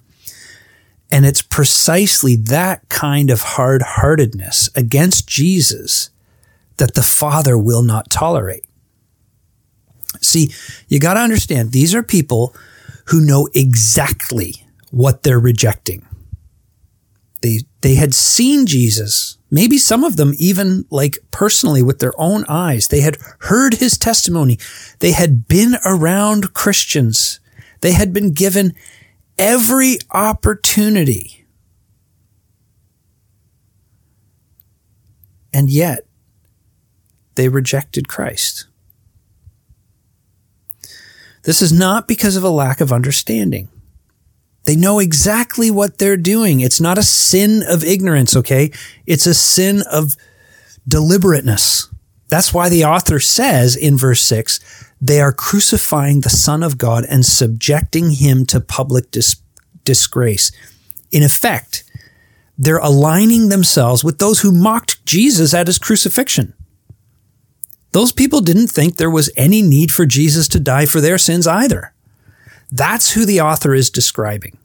And 1.11 1.25
it's 1.25 1.41
precisely 1.41 2.35
that 2.35 2.87
kind 2.89 3.29
of 3.29 3.41
hard 3.41 3.81
heartedness 3.81 4.69
against 4.75 5.27
Jesus 5.27 6.11
that 6.77 6.93
the 6.93 7.03
Father 7.03 7.57
will 7.57 7.81
not 7.81 8.09
tolerate. 8.09 8.65
See, 10.21 10.51
you 10.87 10.99
got 10.99 11.15
to 11.15 11.19
understand, 11.19 11.71
these 11.71 11.95
are 11.95 12.03
people 12.03 12.55
who 13.05 13.21
know 13.21 13.47
exactly 13.53 14.65
what 14.91 15.23
they're 15.23 15.39
rejecting. 15.39 16.05
They, 17.41 17.61
they 17.81 17.95
had 17.95 18.13
seen 18.13 18.65
Jesus, 18.65 19.37
maybe 19.49 19.77
some 19.77 20.03
of 20.03 20.17
them 20.17 20.33
even 20.37 20.85
like 20.89 21.17
personally 21.31 21.81
with 21.81 21.99
their 21.99 22.13
own 22.19 22.43
eyes. 22.49 22.87
They 22.87 23.01
had 23.01 23.17
heard 23.39 23.75
his 23.75 23.97
testimony. 23.97 24.59
They 24.99 25.13
had 25.13 25.47
been 25.47 25.75
around 25.85 26.53
Christians. 26.53 27.39
They 27.81 27.93
had 27.93 28.13
been 28.13 28.33
given 28.33 28.73
every 29.39 29.97
opportunity. 30.11 31.45
And 35.51 35.71
yet, 35.71 36.05
they 37.33 37.49
rejected 37.49 38.07
Christ. 38.07 38.67
This 41.43 41.61
is 41.61 41.71
not 41.71 42.07
because 42.07 42.35
of 42.35 42.43
a 42.43 42.49
lack 42.49 42.81
of 42.81 42.91
understanding. 42.91 43.69
They 44.65 44.75
know 44.75 44.99
exactly 44.99 45.71
what 45.71 45.97
they're 45.97 46.17
doing. 46.17 46.59
It's 46.59 46.81
not 46.81 46.97
a 46.97 47.03
sin 47.03 47.63
of 47.67 47.83
ignorance, 47.83 48.35
okay? 48.35 48.71
It's 49.07 49.25
a 49.25 49.33
sin 49.33 49.81
of 49.89 50.15
deliberateness. 50.87 51.87
That's 52.27 52.53
why 52.53 52.69
the 52.69 52.83
author 52.83 53.19
says 53.19 53.75
in 53.75 53.97
verse 53.97 54.21
6 54.21 54.59
they 55.01 55.21
are 55.21 55.31
crucifying 55.31 56.21
the 56.21 56.29
Son 56.29 56.63
of 56.63 56.77
God 56.77 57.05
and 57.09 57.25
subjecting 57.25 58.11
him 58.11 58.45
to 58.47 58.59
public 58.59 59.11
dis- 59.11 59.41
disgrace. 59.85 60.51
In 61.11 61.23
effect, 61.23 61.83
they're 62.57 62.77
aligning 62.77 63.47
themselves 63.49 64.03
with 64.03 64.19
those 64.19 64.41
who 64.41 64.51
mocked 64.51 65.05
Jesus 65.05 65.53
at 65.53 65.67
his 65.67 65.79
crucifixion. 65.79 66.53
Those 67.91 68.11
people 68.11 68.41
didn't 68.41 68.67
think 68.67 68.97
there 68.97 69.09
was 69.09 69.31
any 69.35 69.61
need 69.61 69.91
for 69.91 70.05
Jesus 70.05 70.47
to 70.49 70.59
die 70.59 70.85
for 70.85 71.01
their 71.01 71.17
sins 71.17 71.47
either. 71.47 71.93
That's 72.71 73.13
who 73.13 73.25
the 73.25 73.41
author 73.41 73.73
is 73.73 73.89
describing. 73.89 74.57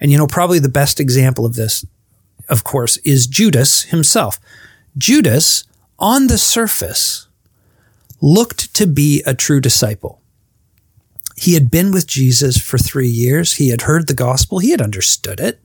And 0.00 0.10
you 0.10 0.18
know, 0.18 0.26
probably 0.26 0.58
the 0.58 0.68
best 0.68 0.98
example 0.98 1.44
of 1.44 1.54
this, 1.54 1.84
of 2.48 2.64
course, 2.64 2.96
is 2.98 3.26
Judas 3.26 3.84
himself. 3.84 4.40
Judas, 4.96 5.64
on 5.98 6.26
the 6.26 6.38
surface, 6.38 7.27
looked 8.20 8.74
to 8.74 8.86
be 8.86 9.22
a 9.26 9.34
true 9.34 9.60
disciple. 9.60 10.20
He 11.36 11.54
had 11.54 11.70
been 11.70 11.92
with 11.92 12.06
Jesus 12.06 12.58
for 12.58 12.78
three 12.78 13.08
years. 13.08 13.54
He 13.54 13.68
had 13.68 13.82
heard 13.82 14.06
the 14.06 14.14
gospel. 14.14 14.58
He 14.58 14.70
had 14.70 14.82
understood 14.82 15.38
it. 15.38 15.60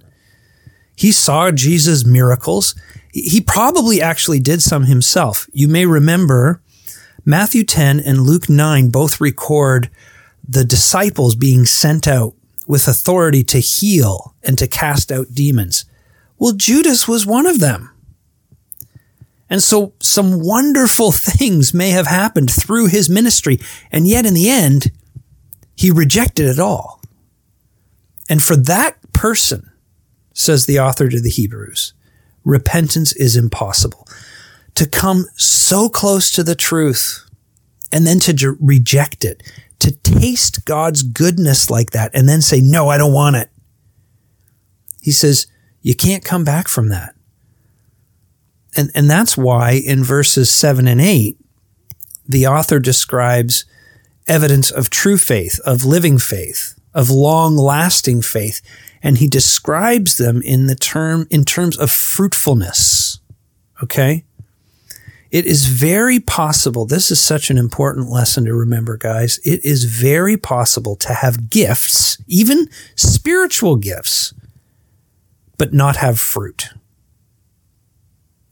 He 0.95 1.11
saw 1.11 1.49
Jesus' 1.51 2.05
miracles. 2.05 2.75
He 3.11 3.41
probably 3.41 4.01
actually 4.01 4.39
did 4.39 4.61
some 4.61 4.85
himself. 4.85 5.49
You 5.51 5.67
may 5.67 5.85
remember 5.85 6.61
Matthew 7.25 7.63
10 7.63 7.99
and 7.99 8.21
Luke 8.21 8.49
9 8.49 8.89
both 8.89 9.19
record 9.19 9.89
the 10.47 10.65
disciples 10.65 11.35
being 11.35 11.65
sent 11.65 12.07
out 12.07 12.35
with 12.67 12.87
authority 12.87 13.43
to 13.45 13.59
heal 13.59 14.35
and 14.43 14.57
to 14.57 14.67
cast 14.67 15.11
out 15.11 15.33
demons. 15.33 15.85
Well, 16.37 16.53
Judas 16.53 17.07
was 17.07 17.25
one 17.25 17.45
of 17.45 17.59
them. 17.59 17.89
And 19.49 19.61
so 19.61 19.93
some 20.01 20.39
wonderful 20.39 21.11
things 21.13 21.73
may 21.73 21.89
have 21.89 22.07
happened 22.07 22.51
through 22.51 22.87
his 22.87 23.09
ministry. 23.09 23.59
And 23.91 24.07
yet 24.07 24.25
in 24.25 24.33
the 24.33 24.49
end, 24.49 24.91
he 25.75 25.91
rejected 25.91 26.45
it 26.45 26.59
all. 26.59 27.01
And 28.29 28.41
for 28.41 28.55
that 28.55 28.97
person, 29.13 29.69
says 30.33 30.65
the 30.65 30.79
author 30.79 31.09
to 31.09 31.21
the 31.21 31.29
Hebrews, 31.29 31.93
repentance 32.43 33.13
is 33.13 33.35
impossible. 33.35 34.07
To 34.75 34.87
come 34.87 35.25
so 35.35 35.87
close 35.87 36.31
to 36.31 36.43
the 36.43 36.55
truth 36.55 37.29
and 37.91 38.07
then 38.07 38.19
to 38.21 38.57
reject 38.59 39.23
it 39.23 39.43
to 39.79 39.91
taste 39.91 40.65
God's 40.65 41.03
goodness 41.03 41.69
like 41.69 41.91
that 41.91 42.11
and 42.13 42.27
then 42.27 42.41
say, 42.41 42.61
no, 42.61 42.89
I 42.89 42.97
don't 42.97 43.13
want 43.13 43.35
it. 43.35 43.49
He 45.01 45.11
says, 45.11 45.45
you 45.81 45.93
can't 45.93 46.23
come 46.23 46.43
back 46.43 46.67
from 46.67 46.89
that. 46.89 47.13
And, 48.75 48.91
and 48.95 49.09
that's 49.09 49.37
why 49.37 49.71
in 49.73 50.03
verses 50.03 50.49
seven 50.49 50.87
and 50.87 51.01
eight, 51.01 51.37
the 52.27 52.47
author 52.47 52.79
describes 52.79 53.65
evidence 54.27 54.71
of 54.71 54.89
true 54.89 55.17
faith, 55.17 55.59
of 55.65 55.83
living 55.83 56.17
faith, 56.17 56.79
of 56.93 57.09
long 57.09 57.57
lasting 57.57 58.21
faith. 58.21 58.61
And 59.01 59.17
he 59.17 59.27
describes 59.27 60.17
them 60.17 60.41
in 60.41 60.67
the 60.67 60.75
term, 60.75 61.27
in 61.29 61.43
terms 61.43 61.77
of 61.77 61.91
fruitfulness. 61.91 63.19
Okay. 63.81 64.23
It 65.29 65.45
is 65.47 65.65
very 65.65 66.19
possible. 66.19 66.85
This 66.85 67.09
is 67.09 67.19
such 67.19 67.49
an 67.49 67.57
important 67.57 68.09
lesson 68.09 68.45
to 68.45 68.53
remember, 68.53 68.97
guys. 68.97 69.39
It 69.43 69.65
is 69.65 69.85
very 69.85 70.37
possible 70.37 70.95
to 70.97 71.11
have 71.11 71.49
gifts, 71.49 72.19
even 72.27 72.69
spiritual 72.95 73.75
gifts, 73.77 74.33
but 75.57 75.73
not 75.73 75.95
have 75.95 76.19
fruit. 76.19 76.69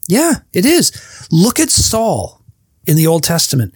Yeah, 0.08 0.34
it 0.52 0.66
is. 0.66 1.28
Look 1.30 1.60
at 1.60 1.70
Saul 1.70 2.42
in 2.86 2.96
the 2.96 3.06
Old 3.06 3.22
Testament. 3.22 3.74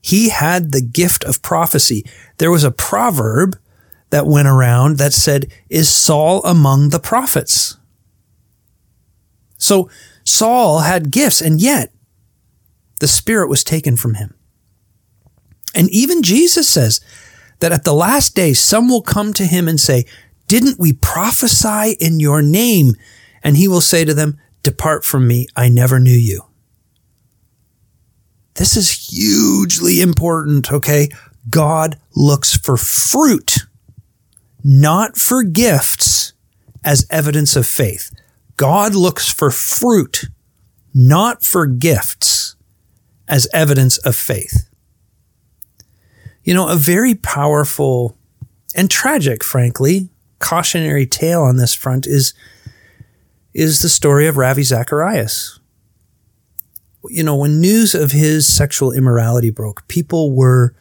He 0.00 0.30
had 0.30 0.72
the 0.72 0.82
gift 0.82 1.24
of 1.24 1.42
prophecy. 1.42 2.04
There 2.38 2.50
was 2.50 2.64
a 2.64 2.70
proverb 2.70 3.58
that 4.10 4.26
went 4.26 4.48
around 4.48 4.98
that 4.98 5.12
said, 5.12 5.50
Is 5.70 5.88
Saul 5.88 6.42
among 6.44 6.90
the 6.90 6.98
prophets? 6.98 7.78
So 9.56 9.88
Saul 10.24 10.80
had 10.80 11.10
gifts, 11.10 11.40
and 11.40 11.60
yet 11.60 11.92
the 13.00 13.08
Spirit 13.08 13.48
was 13.48 13.64
taken 13.64 13.96
from 13.96 14.14
him. 14.14 14.34
And 15.74 15.88
even 15.90 16.22
Jesus 16.22 16.68
says 16.68 17.00
that 17.60 17.72
at 17.72 17.84
the 17.84 17.94
last 17.94 18.34
day, 18.34 18.52
some 18.52 18.88
will 18.88 19.02
come 19.02 19.32
to 19.34 19.46
him 19.46 19.68
and 19.68 19.80
say, 19.80 20.04
Didn't 20.46 20.78
we 20.78 20.92
prophesy 20.92 21.96
in 22.00 22.20
your 22.20 22.42
name? 22.42 22.94
And 23.42 23.56
he 23.56 23.68
will 23.68 23.80
say 23.80 24.04
to 24.04 24.14
them, 24.14 24.38
Depart 24.62 25.04
from 25.04 25.26
me, 25.26 25.46
I 25.56 25.68
never 25.68 25.98
knew 25.98 26.10
you. 26.10 26.44
This 28.54 28.76
is 28.76 29.08
hugely 29.10 30.00
important, 30.00 30.72
okay? 30.72 31.08
God 31.48 31.98
looks 32.14 32.56
for 32.56 32.76
fruit, 32.76 33.58
not 34.62 35.16
for 35.16 35.42
gifts 35.42 36.32
as 36.84 37.06
evidence 37.10 37.56
of 37.56 37.66
faith. 37.66 38.10
God 38.56 38.94
looks 38.94 39.32
for 39.32 39.50
fruit, 39.50 40.26
not 40.94 41.42
for 41.42 41.66
gifts 41.66 42.54
as 43.26 43.48
evidence 43.52 43.98
of 43.98 44.14
faith. 44.14 44.68
You 46.44 46.54
know, 46.54 46.68
a 46.68 46.76
very 46.76 47.14
powerful 47.14 48.16
and 48.74 48.90
tragic, 48.90 49.42
frankly, 49.42 50.08
cautionary 50.38 51.06
tale 51.06 51.42
on 51.42 51.56
this 51.56 51.74
front 51.74 52.06
is, 52.06 52.34
is 53.54 53.82
the 53.82 53.88
story 53.88 54.26
of 54.26 54.36
Ravi 54.36 54.62
Zacharias. 54.62 55.60
You 57.08 57.24
know, 57.24 57.36
when 57.36 57.60
news 57.60 57.94
of 57.94 58.12
his 58.12 58.46
sexual 58.46 58.92
immorality 58.92 59.50
broke, 59.50 59.86
people 59.88 60.34
were, 60.34 60.74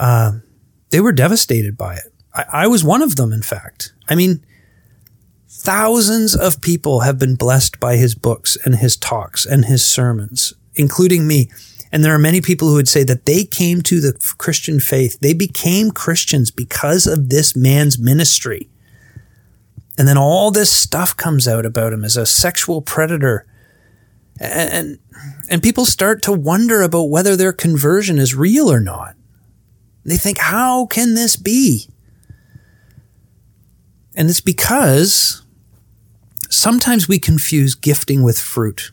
uh, 0.00 0.38
they 0.90 1.00
were 1.00 1.12
devastated 1.12 1.76
by 1.76 1.96
it. 1.96 2.12
I, 2.34 2.44
I 2.52 2.66
was 2.66 2.82
one 2.82 3.02
of 3.02 3.16
them, 3.16 3.32
in 3.32 3.42
fact. 3.42 3.92
I 4.08 4.14
mean, 4.14 4.44
thousands 5.48 6.34
of 6.34 6.60
people 6.60 7.00
have 7.00 7.18
been 7.18 7.34
blessed 7.34 7.78
by 7.78 7.96
his 7.96 8.14
books 8.14 8.56
and 8.64 8.76
his 8.76 8.96
talks 8.96 9.44
and 9.44 9.66
his 9.66 9.84
sermons 9.84 10.54
including 10.76 11.26
me. 11.26 11.50
And 11.90 12.04
there 12.04 12.14
are 12.14 12.18
many 12.18 12.40
people 12.40 12.68
who 12.68 12.74
would 12.74 12.88
say 12.88 13.04
that 13.04 13.26
they 13.26 13.44
came 13.44 13.80
to 13.82 14.00
the 14.00 14.12
Christian 14.38 14.80
faith. 14.80 15.18
They 15.20 15.32
became 15.32 15.90
Christians 15.90 16.50
because 16.50 17.06
of 17.06 17.30
this 17.30 17.56
man's 17.56 17.98
ministry. 17.98 18.68
And 19.98 20.06
then 20.06 20.18
all 20.18 20.50
this 20.50 20.70
stuff 20.70 21.16
comes 21.16 21.48
out 21.48 21.64
about 21.64 21.92
him 21.92 22.04
as 22.04 22.16
a 22.16 22.26
sexual 22.26 22.82
predator. 22.82 23.46
And, 24.38 24.98
and 25.48 25.62
people 25.62 25.86
start 25.86 26.22
to 26.22 26.32
wonder 26.32 26.82
about 26.82 27.04
whether 27.04 27.36
their 27.36 27.52
conversion 27.52 28.18
is 28.18 28.34
real 28.34 28.70
or 28.70 28.80
not. 28.80 29.14
They 30.04 30.18
think, 30.18 30.38
how 30.38 30.86
can 30.86 31.14
this 31.14 31.36
be? 31.36 31.88
And 34.14 34.30
it's 34.30 34.40
because 34.40 35.42
sometimes 36.48 37.08
we 37.08 37.18
confuse 37.18 37.74
gifting 37.74 38.22
with 38.22 38.38
fruit. 38.38 38.92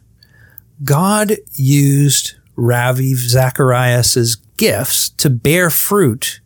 God 0.84 1.38
used 1.54 2.36
Ravi 2.56 3.14
Zacharias's 3.16 4.36
gifts 4.58 5.10
to 5.10 5.30
bear 5.30 5.70
fruit 5.70 6.42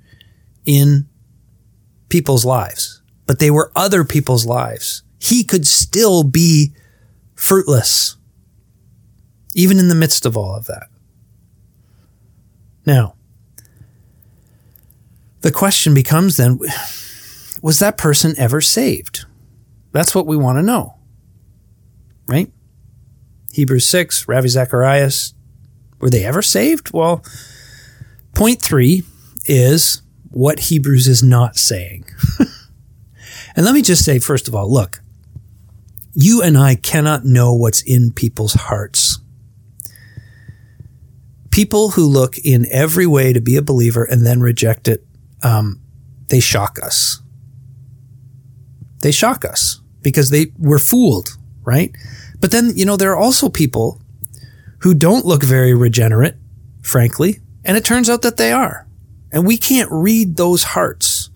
in 0.65 1.07
people's 2.09 2.45
lives, 2.45 2.96
but 3.27 3.39
they 3.39 3.51
were 3.51 3.71
other 3.75 4.03
people's 4.03 4.45
lives. 4.45 5.03
He 5.19 5.43
could 5.43 5.67
still 5.67 6.23
be 6.23 6.73
fruitless, 7.35 8.15
even 9.53 9.77
in 9.77 9.89
the 9.89 9.95
midst 9.95 10.25
of 10.25 10.35
all 10.35 10.55
of 10.55 10.65
that. 10.65 10.87
Now, 12.85 13.15
the 15.41 15.51
question 15.51 15.93
becomes 15.93 16.37
then 16.37 16.59
was 17.61 17.79
that 17.79 17.97
person 17.97 18.33
ever 18.37 18.61
saved? 18.61 19.25
That's 19.91 20.15
what 20.15 20.27
we 20.27 20.37
want 20.37 20.57
to 20.57 20.63
know. 20.63 20.95
Right? 22.27 22.51
Hebrews 23.51 23.87
6, 23.87 24.27
Ravi 24.27 24.49
Zacharias, 24.49 25.33
were 25.99 26.09
they 26.09 26.23
ever 26.23 26.41
saved? 26.41 26.93
Well, 26.93 27.23
point 28.33 28.61
three 28.61 29.03
is 29.45 30.01
what 30.29 30.59
Hebrews 30.59 31.07
is 31.07 31.23
not 31.23 31.55
saying. 31.55 32.05
and 33.57 33.65
let 33.65 33.73
me 33.73 33.81
just 33.81 34.05
say, 34.05 34.19
first 34.19 34.47
of 34.47 34.53
all, 34.53 34.71
look, 34.71 35.01
you 36.13 36.43
and 36.43 36.55
I 36.55 36.75
cannot 36.75 37.25
know 37.25 37.53
what's 37.53 37.81
in 37.81 38.11
people's 38.11 38.53
hearts. 38.53 39.19
People 41.49 41.89
who 41.89 42.05
look 42.05 42.37
in 42.37 42.67
every 42.71 43.07
way 43.07 43.33
to 43.33 43.41
be 43.41 43.55
a 43.55 43.63
believer 43.63 44.03
and 44.03 44.23
then 44.23 44.41
reject 44.41 44.87
it, 44.87 45.03
um, 45.41 45.81
they 46.27 46.39
shock 46.39 46.77
us. 46.83 47.23
They 49.01 49.11
shock 49.11 49.43
us 49.43 49.81
because 50.03 50.29
they 50.29 50.53
were 50.59 50.79
fooled, 50.79 51.35
right? 51.63 51.95
But 52.39 52.51
then, 52.51 52.73
you 52.75 52.85
know, 52.85 52.95
there 52.95 53.11
are 53.11 53.17
also 53.17 53.49
people 53.49 53.99
who 54.81 54.93
don't 54.93 55.25
look 55.25 55.41
very 55.41 55.73
regenerate, 55.73 56.35
frankly, 56.83 57.39
and 57.65 57.75
it 57.75 57.83
turns 57.83 58.07
out 58.07 58.21
that 58.21 58.37
they 58.37 58.51
are. 58.51 58.87
And 59.31 59.47
we 59.47 59.57
can't 59.57 59.91
read 59.91 60.37
those 60.37 60.61
hearts. 60.61 61.31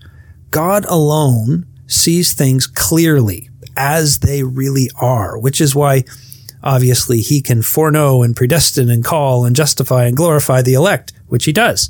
God 0.52 0.86
alone 0.86 1.66
sees 1.92 2.34
things 2.34 2.68
clearly 2.68 3.50
as 3.76 4.20
they 4.20 4.44
really 4.44 4.90
are, 5.00 5.38
which 5.38 5.60
is 5.60 5.76
why 5.76 6.04
obviously 6.64 7.22
he 7.22 7.42
can 7.42 7.62
foreknow 7.62 8.22
and 8.22 8.36
predestine 8.36 8.90
and 8.90 9.04
call 9.04 9.46
and 9.46 9.56
justify 9.56 10.06
and 10.06 10.16
glorify 10.16 10.62
the 10.62 10.74
elect, 10.74 11.14
which 11.28 11.46
he 11.46 11.54
does. 11.54 11.90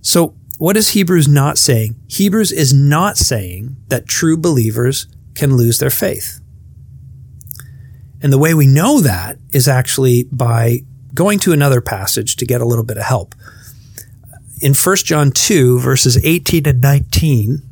So 0.00 0.34
what 0.58 0.76
is 0.76 0.90
Hebrews 0.90 1.28
not 1.28 1.58
saying? 1.58 1.96
Hebrews 2.08 2.52
is 2.52 2.72
not 2.72 3.16
saying 3.16 3.76
that 3.88 4.06
true 4.06 4.36
believers 4.36 5.06
can 5.34 5.56
lose 5.56 5.78
their 5.78 5.90
faith. 5.90 6.40
And 8.22 8.32
the 8.32 8.38
way 8.38 8.54
we 8.54 8.66
know 8.66 9.00
that 9.00 9.36
is 9.50 9.68
actually 9.68 10.24
by 10.32 10.80
going 11.12 11.38
to 11.40 11.52
another 11.52 11.80
passage 11.80 12.36
to 12.36 12.46
get 12.46 12.60
a 12.60 12.64
little 12.64 12.84
bit 12.84 12.96
of 12.96 13.04
help. 13.04 13.34
In 14.60 14.74
1 14.74 14.96
John 14.96 15.30
2, 15.30 15.80
verses 15.80 16.18
18 16.24 16.66
and 16.66 16.80
19, 16.80 17.62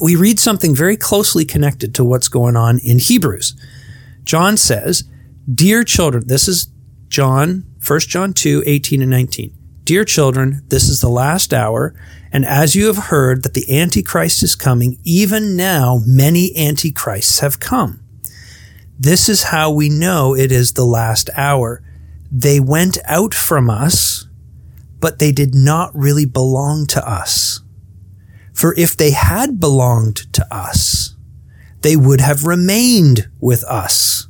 we 0.00 0.16
read 0.16 0.38
something 0.38 0.74
very 0.74 0.96
closely 0.96 1.44
connected 1.44 1.94
to 1.94 2.04
what's 2.04 2.28
going 2.28 2.56
on 2.56 2.78
in 2.78 2.98
Hebrews. 2.98 3.54
John 4.24 4.56
says, 4.56 5.04
Dear 5.52 5.84
children, 5.84 6.26
this 6.26 6.48
is 6.48 6.68
John, 7.08 7.64
1 7.86 8.00
John 8.00 8.32
2, 8.32 8.62
18 8.66 9.02
and 9.02 9.10
19. 9.10 9.54
Dear 9.84 10.04
children, 10.04 10.62
this 10.68 10.88
is 10.88 11.00
the 11.00 11.10
last 11.10 11.52
hour, 11.52 11.94
and 12.32 12.46
as 12.46 12.74
you 12.74 12.86
have 12.86 12.96
heard 12.96 13.42
that 13.42 13.52
the 13.52 13.78
Antichrist 13.78 14.42
is 14.42 14.56
coming, 14.56 14.98
even 15.04 15.56
now 15.56 16.00
many 16.06 16.56
Antichrists 16.56 17.40
have 17.40 17.60
come. 17.60 18.02
This 18.98 19.28
is 19.28 19.44
how 19.44 19.70
we 19.70 19.88
know 19.88 20.34
it 20.34 20.50
is 20.50 20.72
the 20.72 20.86
last 20.86 21.28
hour. 21.36 21.82
They 22.32 22.60
went 22.60 22.96
out 23.04 23.34
from 23.34 23.68
us, 23.68 24.26
but 25.00 25.18
they 25.18 25.32
did 25.32 25.54
not 25.54 25.94
really 25.94 26.24
belong 26.24 26.86
to 26.86 27.08
us. 27.08 27.60
For 28.54 28.74
if 28.78 28.96
they 28.96 29.10
had 29.10 29.60
belonged 29.60 30.32
to 30.32 30.54
us, 30.54 31.14
they 31.82 31.96
would 31.96 32.20
have 32.20 32.46
remained 32.46 33.28
with 33.40 33.64
us. 33.64 34.28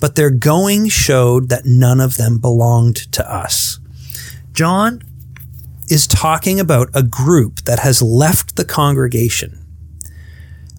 But 0.00 0.16
their 0.16 0.30
going 0.30 0.88
showed 0.88 1.48
that 1.50 1.66
none 1.66 2.00
of 2.00 2.16
them 2.16 2.38
belonged 2.38 2.96
to 3.12 3.32
us. 3.32 3.78
John 4.52 5.02
is 5.88 6.06
talking 6.06 6.58
about 6.58 6.88
a 6.94 7.02
group 7.02 7.62
that 7.62 7.80
has 7.80 8.02
left 8.02 8.56
the 8.56 8.64
congregation. 8.64 9.64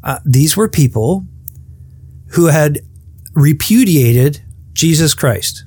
Uh, 0.04 0.20
these 0.26 0.58
were 0.58 0.70
people 0.70 1.26
who 2.32 2.48
had 2.48 2.80
repudiated 3.34 4.42
Jesus 4.74 5.14
Christ. 5.14 5.66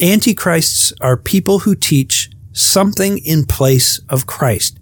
Antichrists 0.00 0.92
are 1.00 1.16
people 1.16 1.60
who 1.60 1.74
teach 1.74 2.30
something 2.52 3.18
in 3.18 3.44
place 3.44 4.00
of 4.08 4.26
Christ. 4.26 4.78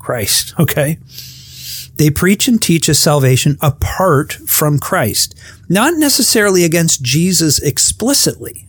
Anti-Christ. 0.00 0.54
Okay. 0.58 0.98
They 1.96 2.10
preach 2.10 2.48
and 2.48 2.60
teach 2.60 2.88
a 2.88 2.94
salvation 2.94 3.58
apart 3.60 4.32
from 4.32 4.78
Christ, 4.78 5.34
not 5.68 5.94
necessarily 5.94 6.64
against 6.64 7.02
Jesus 7.02 7.58
explicitly, 7.58 8.66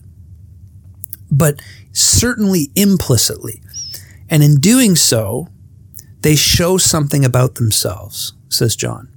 but 1.32 1.62
certainly 1.94 2.72
implicitly. 2.76 3.62
And 4.30 4.44
in 4.44 4.56
doing 4.60 4.96
so, 4.96 5.48
they 6.22 6.36
show 6.36 6.78
something 6.78 7.24
about 7.24 7.56
themselves, 7.56 8.34
says 8.50 8.76
John. 8.76 9.08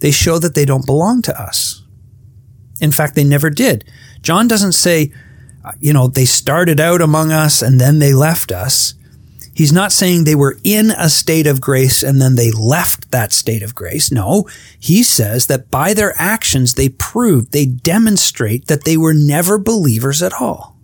They 0.00 0.10
show 0.10 0.38
that 0.38 0.54
they 0.54 0.64
don't 0.64 0.86
belong 0.86 1.22
to 1.22 1.40
us. 1.40 1.82
In 2.80 2.92
fact, 2.92 3.14
they 3.14 3.24
never 3.24 3.50
did. 3.50 3.84
John 4.22 4.48
doesn't 4.48 4.72
say, 4.72 5.12
you 5.80 5.92
know, 5.92 6.08
they 6.08 6.24
started 6.24 6.80
out 6.80 7.00
among 7.00 7.30
us 7.30 7.62
and 7.62 7.80
then 7.80 7.98
they 7.98 8.12
left 8.12 8.52
us. 8.52 8.94
He's 9.54 9.72
not 9.72 9.92
saying 9.92 10.24
they 10.24 10.34
were 10.34 10.58
in 10.64 10.90
a 10.90 11.08
state 11.08 11.46
of 11.46 11.60
grace 11.60 12.02
and 12.02 12.20
then 12.20 12.34
they 12.34 12.50
left 12.50 13.12
that 13.12 13.32
state 13.32 13.62
of 13.62 13.74
grace. 13.74 14.10
No, 14.10 14.48
he 14.78 15.02
says 15.04 15.46
that 15.46 15.70
by 15.70 15.94
their 15.94 16.12
actions, 16.18 16.74
they 16.74 16.88
prove, 16.88 17.52
they 17.52 17.64
demonstrate 17.64 18.66
that 18.66 18.84
they 18.84 18.96
were 18.96 19.14
never 19.14 19.56
believers 19.56 20.22
at 20.22 20.32
all. 20.32 20.76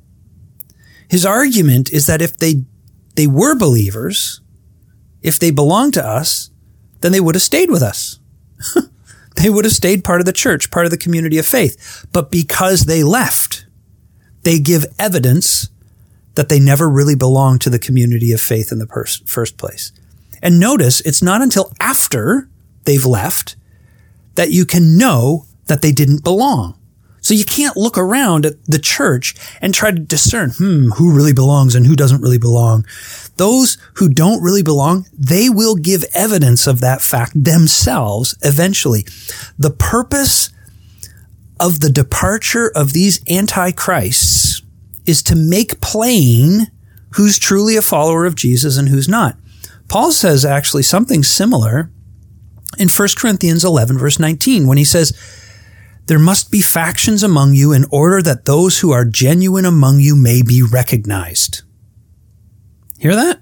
His 1.09 1.27
argument 1.27 1.93
is 1.93 2.07
that 2.07 2.23
if 2.23 2.37
they, 2.37 2.65
they 3.17 3.27
were 3.27 3.57
believers, 3.57 4.41
if 5.21 5.41
they 5.41 5.51
belonged 5.51 5.95
to 5.95 6.07
us, 6.07 6.51
then 7.01 7.11
they 7.11 7.21
would 7.21 7.35
have 7.35 7.43
stayed 7.43 7.71
with 7.71 7.83
us. 7.83 8.21
they 9.37 9.51
would 9.51 9.65
have 9.65 9.75
stayed 9.75 10.05
part 10.05 10.21
of 10.21 10.27
the 10.27 10.33
church, 10.33 10.71
part 10.71 10.87
of 10.87 10.93
the 10.93 10.97
community 10.97 11.39
of 11.39 11.47
faith. 11.47 12.07
But 12.13 12.31
because 12.31 12.83
they 12.83 13.03
left, 13.03 13.67
they 14.45 14.61
give 14.61 14.87
evidence 14.99 15.71
that 16.41 16.49
they 16.49 16.59
never 16.59 16.89
really 16.89 17.15
belonged 17.15 17.61
to 17.61 17.69
the 17.69 17.79
community 17.79 18.33
of 18.33 18.41
faith 18.41 18.73
in 18.73 18.79
the 18.79 18.87
pers- 18.87 19.21
first 19.27 19.59
place. 19.59 19.93
And 20.43 20.59
notice 20.59 21.03
it's 21.03 21.23
not 21.23 21.43
until 21.43 21.71
after 21.81 22.49
they've 22.85 23.05
left 23.05 23.57
that 24.37 24.51
you 24.51 24.65
can 24.65 24.97
know 24.97 25.45
that 25.67 25.83
they 25.83 25.93
didn't 25.93 26.25
belong. 26.25 26.79
So 27.21 27.35
you 27.35 27.45
can't 27.45 27.77
look 27.77 27.99
around 27.99 28.47
at 28.47 28.65
the 28.65 28.79
church 28.79 29.35
and 29.61 29.75
try 29.75 29.91
to 29.91 30.01
discern, 30.01 30.53
hmm, 30.53 30.89
who 30.93 31.15
really 31.15 31.35
belongs 31.35 31.75
and 31.75 31.87
who 31.87 31.95
doesn't 31.95 32.23
really 32.23 32.39
belong. 32.39 32.87
Those 33.37 33.77
who 33.97 34.09
don't 34.09 34.43
really 34.43 34.63
belong, 34.63 35.05
they 35.13 35.51
will 35.51 35.77
give 35.77 36.07
evidence 36.15 36.67
of 36.67 36.81
that 36.81 37.03
fact 37.03 37.33
themselves 37.35 38.35
eventually. 38.41 39.05
The 39.59 39.73
purpose 39.73 40.49
of 41.61 41.81
the 41.81 41.91
departure 41.91 42.73
of 42.75 42.95
these 42.95 43.21
antichrists 43.29 44.60
is 45.11 45.23
to 45.25 45.37
make 45.37 45.81
plain 45.81 46.69
who's 47.15 47.39
truly 47.39 47.77
a 47.77 47.83
follower 47.83 48.25
of 48.25 48.37
Jesus 48.37 48.79
and 48.79 48.89
who's 48.89 49.09
not. 49.09 49.37
Paul 49.89 50.13
says 50.13 50.45
actually 50.45 50.85
something 50.85 51.23
similar 51.23 51.91
in 52.79 52.89
1 52.89 53.09
Corinthians 53.17 53.65
11 53.65 53.99
verse 53.99 54.19
19 54.19 54.67
when 54.67 54.79
he 54.79 54.85
says, 54.85 55.13
there 56.07 56.19
must 56.19 56.51
be 56.51 56.63
factions 56.63 57.23
among 57.23 57.55
you 57.55 57.73
in 57.73 57.85
order 57.91 58.23
that 58.23 58.45
those 58.45 58.81
who 58.81 58.91
are 58.91 59.05
genuine 59.05 59.65
among 59.65 60.01
you 60.01 60.17
may 60.17 60.43
be 60.43 60.63
recognized. 60.63 61.63
Hear 62.99 63.15
that? 63.15 63.41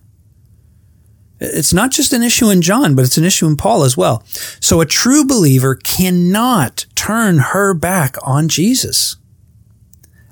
It's 1.40 1.72
not 1.72 1.92
just 1.92 2.12
an 2.12 2.22
issue 2.22 2.50
in 2.50 2.62
John, 2.62 2.94
but 2.94 3.04
it's 3.04 3.16
an 3.16 3.24
issue 3.24 3.46
in 3.46 3.56
Paul 3.56 3.84
as 3.84 3.96
well. 3.96 4.22
So 4.60 4.80
a 4.80 4.86
true 4.86 5.24
believer 5.24 5.76
cannot 5.76 6.86
turn 6.94 7.38
her 7.38 7.74
back 7.74 8.16
on 8.22 8.48
Jesus. 8.48 9.16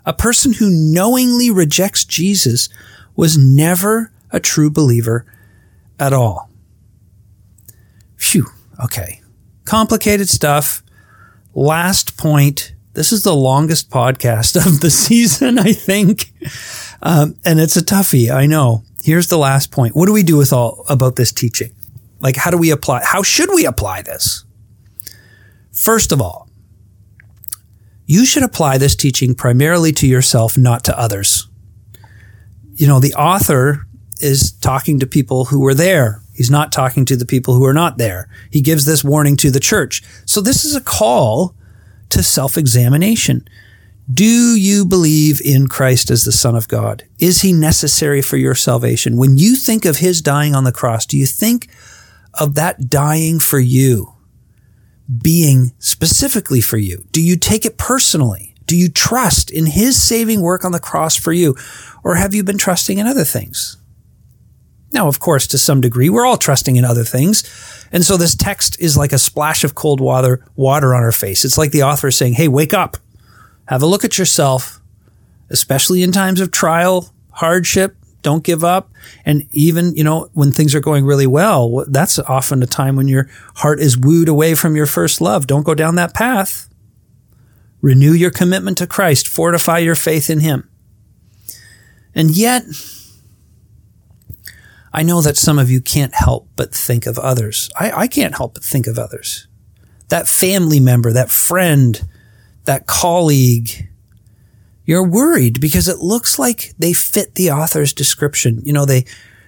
A 0.06 0.12
person 0.12 0.54
who 0.54 0.70
knowingly 0.70 1.50
rejects 1.50 2.04
Jesus 2.04 2.68
was 3.16 3.36
never 3.36 4.12
a 4.30 4.38
true 4.40 4.70
believer 4.70 5.26
at 5.98 6.12
all. 6.12 6.48
Phew. 8.16 8.46
Okay. 8.82 9.20
Complicated 9.64 10.28
stuff. 10.28 10.82
Last 11.54 12.16
point. 12.16 12.74
This 12.92 13.12
is 13.12 13.22
the 13.22 13.34
longest 13.34 13.90
podcast 13.90 14.56
of 14.56 14.80
the 14.80 14.90
season, 15.04 15.58
I 15.58 15.72
think. 15.72 16.32
Um, 17.02 17.36
and 17.44 17.60
it's 17.60 17.76
a 17.76 17.82
toughie. 17.82 18.30
I 18.30 18.46
know. 18.46 18.84
Here's 19.02 19.28
the 19.28 19.38
last 19.38 19.70
point. 19.70 19.94
What 19.94 20.06
do 20.06 20.12
we 20.12 20.22
do 20.22 20.36
with 20.36 20.52
all 20.52 20.84
about 20.88 21.16
this 21.16 21.32
teaching? 21.32 21.72
Like, 22.20 22.36
how 22.36 22.50
do 22.50 22.56
we 22.56 22.70
apply? 22.70 23.02
How 23.04 23.22
should 23.22 23.50
we 23.54 23.66
apply 23.66 24.02
this? 24.02 24.44
First 25.72 26.12
of 26.12 26.22
all, 26.22 26.45
you 28.06 28.24
should 28.24 28.42
apply 28.42 28.78
this 28.78 28.96
teaching 28.96 29.34
primarily 29.34 29.92
to 29.92 30.06
yourself, 30.06 30.56
not 30.56 30.84
to 30.84 30.98
others. 30.98 31.48
You 32.74 32.86
know, 32.86 33.00
the 33.00 33.14
author 33.14 33.86
is 34.20 34.52
talking 34.52 35.00
to 35.00 35.06
people 35.06 35.46
who 35.46 35.60
were 35.60 35.74
there. 35.74 36.22
He's 36.34 36.50
not 36.50 36.72
talking 36.72 37.04
to 37.06 37.16
the 37.16 37.26
people 37.26 37.54
who 37.54 37.64
are 37.64 37.74
not 37.74 37.98
there. 37.98 38.28
He 38.50 38.60
gives 38.60 38.84
this 38.84 39.02
warning 39.02 39.36
to 39.38 39.50
the 39.50 39.60
church. 39.60 40.02
So 40.24 40.40
this 40.40 40.64
is 40.64 40.74
a 40.74 40.80
call 40.80 41.54
to 42.10 42.22
self-examination. 42.22 43.48
Do 44.12 44.54
you 44.54 44.84
believe 44.84 45.40
in 45.44 45.66
Christ 45.66 46.10
as 46.10 46.24
the 46.24 46.32
Son 46.32 46.54
of 46.54 46.68
God? 46.68 47.02
Is 47.18 47.42
he 47.42 47.52
necessary 47.52 48.22
for 48.22 48.36
your 48.36 48.54
salvation? 48.54 49.16
When 49.16 49.36
you 49.36 49.56
think 49.56 49.84
of 49.84 49.96
his 49.96 50.22
dying 50.22 50.54
on 50.54 50.64
the 50.64 50.72
cross, 50.72 51.06
do 51.06 51.18
you 51.18 51.26
think 51.26 51.68
of 52.34 52.54
that 52.54 52.88
dying 52.88 53.40
for 53.40 53.58
you 53.58 54.12
being 55.22 55.72
specifically 55.78 56.60
for 56.60 56.78
you? 56.78 57.04
Do 57.12 57.22
you 57.22 57.36
take 57.36 57.64
it 57.64 57.78
personally? 57.78 58.54
Do 58.66 58.76
you 58.76 58.88
trust 58.88 59.50
in 59.50 59.66
his 59.66 60.00
saving 60.00 60.40
work 60.40 60.64
on 60.64 60.72
the 60.72 60.80
cross 60.80 61.16
for 61.16 61.32
you? 61.32 61.56
Or 62.02 62.16
have 62.16 62.34
you 62.34 62.42
been 62.42 62.58
trusting 62.58 62.98
in 62.98 63.06
other 63.06 63.24
things? 63.24 63.76
Now, 64.92 65.08
of 65.08 65.20
course, 65.20 65.46
to 65.48 65.58
some 65.58 65.80
degree, 65.80 66.08
we're 66.08 66.26
all 66.26 66.36
trusting 66.36 66.76
in 66.76 66.84
other 66.84 67.04
things. 67.04 67.44
And 67.92 68.04
so 68.04 68.16
this 68.16 68.34
text 68.34 68.80
is 68.80 68.96
like 68.96 69.12
a 69.12 69.18
splash 69.18 69.62
of 69.62 69.74
cold 69.74 70.00
water, 70.00 70.44
water 70.56 70.94
on 70.94 71.02
our 71.02 71.12
face. 71.12 71.44
It's 71.44 71.58
like 71.58 71.70
the 71.70 71.82
author 71.82 72.10
saying, 72.10 72.34
Hey, 72.34 72.48
wake 72.48 72.74
up. 72.74 72.96
Have 73.68 73.82
a 73.82 73.86
look 73.86 74.04
at 74.04 74.18
yourself, 74.18 74.80
especially 75.50 76.02
in 76.02 76.12
times 76.12 76.40
of 76.40 76.50
trial, 76.50 77.12
hardship. 77.30 77.96
Don't 78.26 78.42
give 78.42 78.64
up. 78.64 78.90
And 79.24 79.46
even, 79.52 79.94
you 79.94 80.02
know, 80.02 80.28
when 80.32 80.50
things 80.50 80.74
are 80.74 80.80
going 80.80 81.04
really 81.04 81.28
well, 81.28 81.84
that's 81.86 82.18
often 82.18 82.60
a 82.60 82.66
time 82.66 82.96
when 82.96 83.06
your 83.06 83.28
heart 83.54 83.78
is 83.78 83.96
wooed 83.96 84.28
away 84.28 84.56
from 84.56 84.74
your 84.74 84.86
first 84.86 85.20
love. 85.20 85.46
Don't 85.46 85.62
go 85.62 85.76
down 85.76 85.94
that 85.94 86.12
path. 86.12 86.68
Renew 87.80 88.10
your 88.10 88.32
commitment 88.32 88.78
to 88.78 88.86
Christ. 88.88 89.28
Fortify 89.28 89.78
your 89.78 89.94
faith 89.94 90.28
in 90.28 90.40
Him. 90.40 90.68
And 92.16 92.36
yet, 92.36 92.64
I 94.92 95.04
know 95.04 95.22
that 95.22 95.36
some 95.36 95.60
of 95.60 95.70
you 95.70 95.80
can't 95.80 96.12
help 96.12 96.48
but 96.56 96.74
think 96.74 97.06
of 97.06 97.20
others. 97.20 97.70
I, 97.78 97.92
I 97.92 98.06
can't 98.08 98.36
help 98.36 98.54
but 98.54 98.64
think 98.64 98.88
of 98.88 98.98
others. 98.98 99.46
That 100.08 100.26
family 100.26 100.80
member, 100.80 101.12
that 101.12 101.30
friend, 101.30 102.04
that 102.64 102.88
colleague, 102.88 103.88
you're 104.86 105.06
worried 105.06 105.60
because 105.60 105.88
it 105.88 105.98
looks 105.98 106.38
like 106.38 106.72
they 106.78 106.92
fit 106.92 107.34
the 107.34 107.50
author's 107.50 107.92
description. 107.92 108.62
You 108.64 108.72
know, 108.72 108.86
they, 108.86 109.04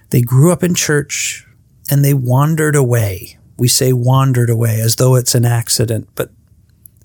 they 0.09 0.21
grew 0.21 0.51
up 0.51 0.63
in 0.63 0.75
church 0.75 1.47
and 1.89 2.03
they 2.03 2.13
wandered 2.13 2.75
away. 2.75 3.37
We 3.57 3.69
say 3.69 3.93
wandered 3.93 4.49
away 4.49 4.81
as 4.81 4.97
though 4.97 5.15
it's 5.15 5.35
an 5.35 5.45
accident, 5.45 6.09
but 6.15 6.31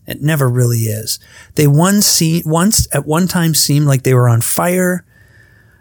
it 0.07 0.21
never 0.21 0.49
really 0.49 0.81
is. 0.81 1.19
They 1.55 1.67
once 1.67 2.07
see, 2.07 2.43
once 2.45 2.87
at 2.93 3.07
one 3.07 3.29
time 3.29 3.55
seemed 3.55 3.87
like 3.87 4.03
they 4.03 4.15
were 4.15 4.29
on 4.29 4.41
fire 4.41 5.07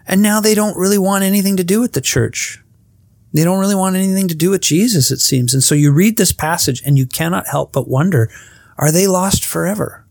and 0.05 0.21
now 0.21 0.39
they 0.39 0.55
don't 0.55 0.77
really 0.77 0.97
want 0.97 1.23
anything 1.23 1.57
to 1.57 1.63
do 1.63 1.81
with 1.81 1.93
the 1.93 2.01
church. 2.01 2.63
They 3.33 3.43
don't 3.43 3.59
really 3.59 3.75
want 3.75 3.95
anything 3.95 4.27
to 4.27 4.35
do 4.35 4.51
with 4.51 4.61
Jesus, 4.61 5.09
it 5.09 5.19
seems. 5.19 5.55
And 5.55 5.63
so 5.63 5.73
you 5.73 5.91
read 5.91 6.17
this 6.17 6.31
passage 6.31 6.83
and 6.85 6.99
you 6.99 7.07
cannot 7.07 7.47
help 7.47 7.71
but 7.71 7.87
wonder, 7.87 8.29
are 8.77 8.91
they 8.91 9.07
lost 9.07 9.43
forever? 9.43 10.02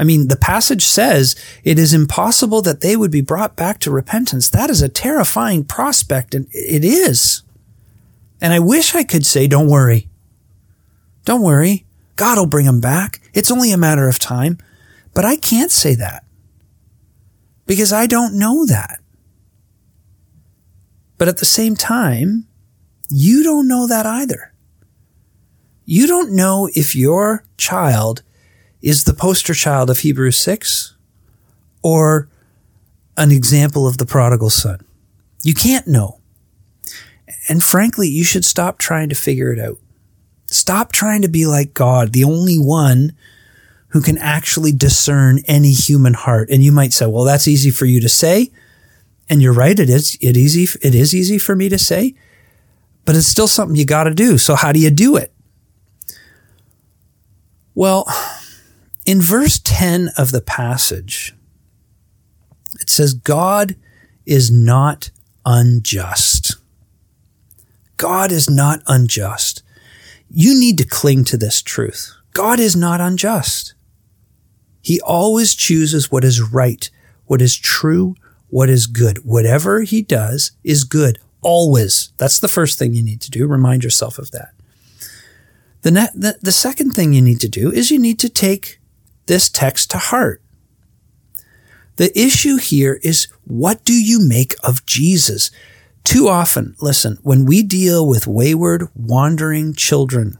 I 0.00 0.04
mean, 0.04 0.28
the 0.28 0.36
passage 0.36 0.86
says 0.86 1.36
it 1.62 1.78
is 1.78 1.92
impossible 1.92 2.62
that 2.62 2.80
they 2.80 2.96
would 2.96 3.10
be 3.10 3.20
brought 3.20 3.54
back 3.54 3.80
to 3.80 3.90
repentance. 3.90 4.48
That 4.48 4.70
is 4.70 4.80
a 4.80 4.88
terrifying 4.88 5.62
prospect, 5.62 6.34
and 6.34 6.46
it 6.52 6.86
is. 6.86 7.42
And 8.40 8.54
I 8.54 8.60
wish 8.60 8.94
I 8.94 9.04
could 9.04 9.26
say, 9.26 9.46
don't 9.46 9.68
worry. 9.68 10.08
Don't 11.26 11.42
worry. 11.42 11.84
God 12.16 12.38
will 12.38 12.46
bring 12.46 12.64
them 12.64 12.80
back. 12.80 13.20
It's 13.34 13.50
only 13.50 13.72
a 13.72 13.76
matter 13.76 14.08
of 14.08 14.18
time. 14.18 14.56
But 15.12 15.26
I 15.26 15.36
can't 15.36 15.70
say 15.70 15.94
that 15.96 16.24
because 17.66 17.92
I 17.92 18.06
don't 18.06 18.38
know 18.38 18.64
that. 18.64 19.00
But 21.18 21.28
at 21.28 21.36
the 21.36 21.44
same 21.44 21.76
time, 21.76 22.46
you 23.10 23.42
don't 23.42 23.68
know 23.68 23.86
that 23.86 24.06
either. 24.06 24.54
You 25.84 26.06
don't 26.06 26.34
know 26.34 26.70
if 26.74 26.96
your 26.96 27.44
child 27.58 28.22
is 28.82 29.04
the 29.04 29.14
poster 29.14 29.54
child 29.54 29.90
of 29.90 30.00
Hebrews 30.00 30.38
6 30.38 30.94
or 31.82 32.28
an 33.16 33.30
example 33.30 33.86
of 33.86 33.98
the 33.98 34.06
prodigal 34.06 34.50
son. 34.50 34.80
You 35.42 35.54
can't 35.54 35.86
know. 35.86 36.20
And 37.48 37.62
frankly, 37.62 38.08
you 38.08 38.24
should 38.24 38.44
stop 38.44 38.78
trying 38.78 39.08
to 39.08 39.14
figure 39.14 39.52
it 39.52 39.58
out. 39.58 39.78
Stop 40.46 40.92
trying 40.92 41.22
to 41.22 41.28
be 41.28 41.46
like 41.46 41.74
God, 41.74 42.12
the 42.12 42.24
only 42.24 42.56
one 42.56 43.12
who 43.88 44.00
can 44.00 44.18
actually 44.18 44.72
discern 44.72 45.40
any 45.46 45.72
human 45.72 46.14
heart. 46.14 46.48
And 46.50 46.62
you 46.62 46.72
might 46.72 46.92
say, 46.92 47.06
well, 47.06 47.24
that's 47.24 47.48
easy 47.48 47.70
for 47.70 47.86
you 47.86 48.00
to 48.00 48.08
say. 48.08 48.50
And 49.28 49.42
you're 49.42 49.52
right. 49.52 49.78
It 49.78 49.90
is, 49.90 50.16
it 50.20 50.36
easy. 50.36 50.66
It 50.82 50.94
is 50.94 51.14
easy 51.14 51.38
for 51.38 51.54
me 51.54 51.68
to 51.68 51.78
say, 51.78 52.14
but 53.04 53.16
it's 53.16 53.26
still 53.26 53.48
something 53.48 53.76
you 53.76 53.84
got 53.84 54.04
to 54.04 54.14
do. 54.14 54.38
So 54.38 54.54
how 54.54 54.72
do 54.72 54.80
you 54.80 54.90
do 54.90 55.16
it? 55.16 55.32
Well, 57.74 58.06
in 59.10 59.20
verse 59.20 59.58
10 59.64 60.10
of 60.16 60.30
the 60.30 60.40
passage, 60.40 61.34
it 62.80 62.88
says, 62.88 63.12
God 63.12 63.74
is 64.24 64.52
not 64.52 65.10
unjust. 65.44 66.54
God 67.96 68.30
is 68.30 68.48
not 68.48 68.82
unjust. 68.86 69.64
You 70.30 70.56
need 70.56 70.78
to 70.78 70.86
cling 70.86 71.24
to 71.24 71.36
this 71.36 71.60
truth. 71.60 72.14
God 72.34 72.60
is 72.60 72.76
not 72.76 73.00
unjust. 73.00 73.74
He 74.80 75.00
always 75.00 75.56
chooses 75.56 76.12
what 76.12 76.22
is 76.22 76.40
right, 76.40 76.88
what 77.26 77.42
is 77.42 77.56
true, 77.56 78.14
what 78.48 78.68
is 78.68 78.86
good. 78.86 79.24
Whatever 79.24 79.80
he 79.80 80.02
does 80.02 80.52
is 80.62 80.84
good. 80.84 81.18
Always. 81.40 82.12
That's 82.16 82.38
the 82.38 82.46
first 82.46 82.78
thing 82.78 82.94
you 82.94 83.02
need 83.02 83.22
to 83.22 83.30
do. 83.32 83.48
Remind 83.48 83.82
yourself 83.82 84.20
of 84.20 84.30
that. 84.30 84.54
The, 85.82 85.90
ne- 85.90 86.14
the, 86.14 86.38
the 86.40 86.52
second 86.52 86.92
thing 86.92 87.12
you 87.12 87.22
need 87.22 87.40
to 87.40 87.48
do 87.48 87.72
is 87.72 87.90
you 87.90 87.98
need 87.98 88.20
to 88.20 88.28
take 88.28 88.79
this 89.30 89.48
text 89.48 89.92
to 89.92 89.96
heart. 89.96 90.42
The 91.98 92.10
issue 92.18 92.56
here 92.56 92.98
is 93.04 93.28
what 93.44 93.84
do 93.84 93.92
you 93.92 94.18
make 94.20 94.56
of 94.64 94.84
Jesus? 94.86 95.52
Too 96.02 96.26
often, 96.26 96.74
listen, 96.80 97.16
when 97.22 97.44
we 97.44 97.62
deal 97.62 98.08
with 98.08 98.26
wayward, 98.26 98.88
wandering 98.96 99.72
children, 99.72 100.36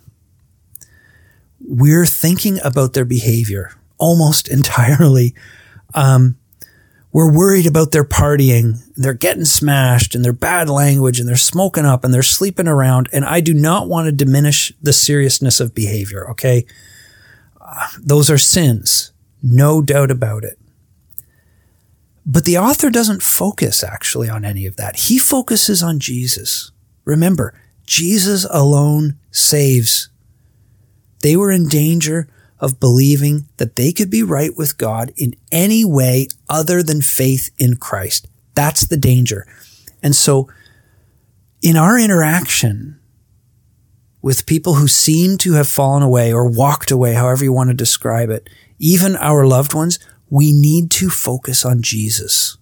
we're 1.60 2.04
thinking 2.04 2.58
about 2.64 2.94
their 2.94 3.04
behavior 3.04 3.76
almost 3.96 4.48
entirely. 4.58 5.36
Um, 5.94 6.36
we're 7.12 7.32
worried 7.32 7.68
about 7.68 7.92
their 7.92 8.04
partying. 8.04 8.82
They're 8.96 9.14
getting 9.14 9.44
smashed 9.44 10.16
and 10.16 10.24
their 10.24 10.32
bad 10.32 10.68
language 10.68 11.20
and 11.20 11.28
they're 11.28 11.36
smoking 11.36 11.84
up 11.84 12.02
and 12.02 12.12
they're 12.12 12.22
sleeping 12.22 12.66
around. 12.66 13.08
And 13.12 13.24
I 13.24 13.40
do 13.40 13.54
not 13.54 13.86
want 13.86 14.06
to 14.06 14.12
diminish 14.12 14.72
the 14.82 14.92
seriousness 14.92 15.60
of 15.60 15.76
behavior. 15.76 16.28
Okay. 16.30 16.66
Those 17.98 18.30
are 18.30 18.38
sins. 18.38 19.12
No 19.42 19.82
doubt 19.82 20.10
about 20.10 20.44
it. 20.44 20.58
But 22.26 22.44
the 22.44 22.58
author 22.58 22.90
doesn't 22.90 23.22
focus 23.22 23.82
actually 23.82 24.28
on 24.28 24.44
any 24.44 24.66
of 24.66 24.76
that. 24.76 24.96
He 24.96 25.18
focuses 25.18 25.82
on 25.82 25.98
Jesus. 25.98 26.70
Remember, 27.04 27.54
Jesus 27.86 28.46
alone 28.50 29.18
saves. 29.30 30.10
They 31.22 31.36
were 31.36 31.50
in 31.50 31.68
danger 31.68 32.28
of 32.60 32.78
believing 32.78 33.48
that 33.56 33.76
they 33.76 33.90
could 33.90 34.10
be 34.10 34.22
right 34.22 34.56
with 34.56 34.78
God 34.78 35.12
in 35.16 35.34
any 35.50 35.84
way 35.84 36.28
other 36.48 36.82
than 36.82 37.00
faith 37.00 37.50
in 37.58 37.76
Christ. 37.76 38.28
That's 38.54 38.84
the 38.86 38.98
danger. 38.98 39.46
And 40.02 40.14
so 40.14 40.48
in 41.62 41.76
our 41.76 41.98
interaction 41.98 42.99
with 44.22 44.46
people 44.46 44.74
who 44.74 44.88
seem 44.88 45.38
to 45.38 45.54
have 45.54 45.68
fallen 45.68 46.02
away 46.02 46.32
or 46.32 46.48
walked 46.48 46.90
away, 46.90 47.14
however 47.14 47.44
you 47.44 47.52
want 47.52 47.70
to 47.70 47.74
describe 47.74 48.30
it, 48.30 48.48
even 48.78 49.16
our 49.16 49.46
loved 49.46 49.74
ones, 49.74 49.98
we 50.28 50.52
need 50.52 50.90
to 50.90 51.08
focus 51.10 51.64
on 51.64 51.82
Jesus. 51.82 52.56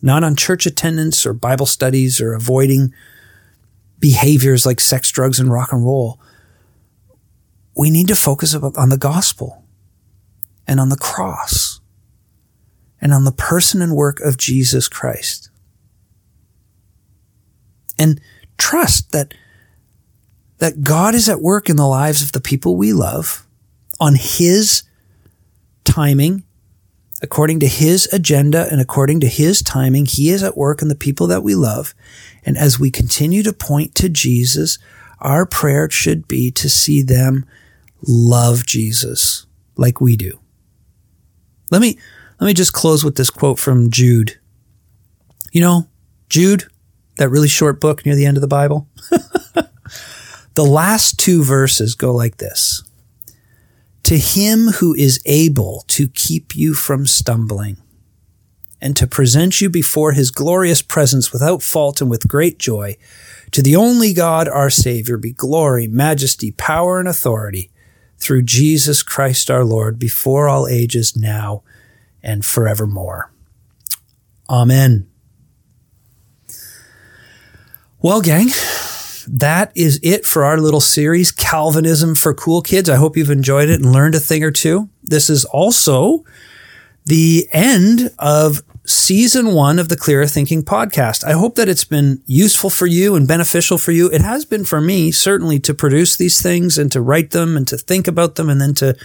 Not 0.00 0.22
on 0.24 0.36
church 0.36 0.64
attendance 0.66 1.26
or 1.26 1.32
Bible 1.32 1.66
studies 1.66 2.20
or 2.20 2.32
avoiding 2.32 2.92
behaviors 3.98 4.64
like 4.64 4.80
sex, 4.80 5.10
drugs, 5.10 5.40
and 5.40 5.52
rock 5.52 5.72
and 5.72 5.84
roll 5.84 6.20
we 7.78 7.90
need 7.90 8.08
to 8.08 8.16
focus 8.16 8.56
on 8.56 8.88
the 8.88 8.98
gospel 8.98 9.64
and 10.66 10.80
on 10.80 10.88
the 10.88 10.96
cross. 10.96 11.80
and 13.00 13.14
on 13.14 13.22
the 13.22 13.30
person 13.30 13.80
and 13.80 13.94
work 13.94 14.18
of 14.18 14.36
Jesus 14.36 14.88
Christ. 14.88 15.50
And 17.96 18.20
trust 18.58 19.12
that, 19.12 19.34
that 20.58 20.82
God 20.82 21.14
is 21.14 21.28
at 21.28 21.40
work 21.40 21.68
in 21.68 21.76
the 21.76 21.86
lives 21.86 22.22
of 22.22 22.32
the 22.32 22.40
people 22.40 22.76
we 22.76 22.92
love 22.92 23.46
on 24.00 24.14
His 24.16 24.82
timing, 25.84 26.44
according 27.22 27.60
to 27.60 27.68
His 27.68 28.08
agenda 28.12 28.68
and 28.70 28.80
according 28.80 29.20
to 29.20 29.28
His 29.28 29.62
timing. 29.62 30.06
He 30.06 30.30
is 30.30 30.42
at 30.42 30.56
work 30.56 30.82
in 30.82 30.88
the 30.88 30.94
people 30.94 31.26
that 31.28 31.42
we 31.42 31.54
love. 31.54 31.94
And 32.44 32.56
as 32.56 32.78
we 32.78 32.90
continue 32.90 33.42
to 33.42 33.52
point 33.52 33.94
to 33.96 34.08
Jesus, 34.08 34.78
our 35.20 35.46
prayer 35.46 35.90
should 35.90 36.28
be 36.28 36.50
to 36.52 36.68
see 36.68 37.02
them 37.02 37.44
love 38.02 38.66
Jesus 38.66 39.46
like 39.76 40.00
we 40.00 40.16
do. 40.16 40.38
Let 41.70 41.80
me, 41.80 41.98
let 42.40 42.46
me 42.46 42.54
just 42.54 42.72
close 42.72 43.04
with 43.04 43.16
this 43.16 43.30
quote 43.30 43.58
from 43.58 43.90
Jude. 43.90 44.38
You 45.52 45.60
know, 45.60 45.88
Jude, 46.28 46.64
that 47.16 47.30
really 47.30 47.48
short 47.48 47.80
book 47.80 48.06
near 48.06 48.14
the 48.14 48.26
end 48.26 48.36
of 48.36 48.40
the 48.40 48.46
Bible. 48.48 48.88
the 50.58 50.64
last 50.64 51.20
two 51.20 51.44
verses 51.44 51.94
go 51.94 52.12
like 52.12 52.38
this. 52.38 52.82
To 54.02 54.18
him 54.18 54.72
who 54.80 54.92
is 54.92 55.22
able 55.24 55.84
to 55.86 56.08
keep 56.08 56.56
you 56.56 56.74
from 56.74 57.06
stumbling 57.06 57.76
and 58.80 58.96
to 58.96 59.06
present 59.06 59.60
you 59.60 59.70
before 59.70 60.10
his 60.10 60.32
glorious 60.32 60.82
presence 60.82 61.32
without 61.32 61.62
fault 61.62 62.00
and 62.00 62.10
with 62.10 62.26
great 62.26 62.58
joy, 62.58 62.96
to 63.52 63.62
the 63.62 63.76
only 63.76 64.12
God, 64.12 64.48
our 64.48 64.68
Savior, 64.68 65.16
be 65.16 65.30
glory, 65.30 65.86
majesty, 65.86 66.50
power, 66.50 66.98
and 66.98 67.08
authority 67.08 67.70
through 68.18 68.42
Jesus 68.42 69.04
Christ 69.04 69.52
our 69.52 69.64
Lord 69.64 69.96
before 69.96 70.48
all 70.48 70.66
ages, 70.66 71.16
now 71.16 71.62
and 72.20 72.44
forevermore. 72.44 73.30
Amen. 74.50 75.08
Well, 78.02 78.20
gang, 78.20 78.48
that 79.30 79.72
is 79.74 80.00
it 80.02 80.26
for 80.26 80.44
our 80.44 80.58
little 80.58 80.80
series, 80.80 81.30
Calvinism 81.30 82.14
for 82.14 82.34
Cool 82.34 82.62
Kids. 82.62 82.88
I 82.88 82.96
hope 82.96 83.16
you've 83.16 83.30
enjoyed 83.30 83.68
it 83.68 83.80
and 83.80 83.92
learned 83.92 84.14
a 84.14 84.20
thing 84.20 84.42
or 84.42 84.50
two. 84.50 84.88
This 85.02 85.30
is 85.30 85.44
also 85.46 86.24
the 87.04 87.48
end 87.52 88.10
of 88.18 88.62
season 88.84 89.52
one 89.54 89.78
of 89.78 89.88
the 89.88 89.96
Clearer 89.96 90.26
Thinking 90.26 90.62
podcast. 90.62 91.24
I 91.24 91.32
hope 91.32 91.56
that 91.56 91.68
it's 91.68 91.84
been 91.84 92.22
useful 92.26 92.70
for 92.70 92.86
you 92.86 93.14
and 93.14 93.28
beneficial 93.28 93.76
for 93.76 93.92
you. 93.92 94.10
It 94.10 94.22
has 94.22 94.44
been 94.44 94.64
for 94.64 94.80
me, 94.80 95.10
certainly, 95.12 95.58
to 95.60 95.74
produce 95.74 96.16
these 96.16 96.40
things 96.40 96.78
and 96.78 96.90
to 96.92 97.00
write 97.00 97.32
them 97.32 97.56
and 97.56 97.68
to 97.68 97.76
think 97.76 98.08
about 98.08 98.36
them 98.36 98.48
and 98.48 98.60
then 98.60 98.74
to, 98.74 98.96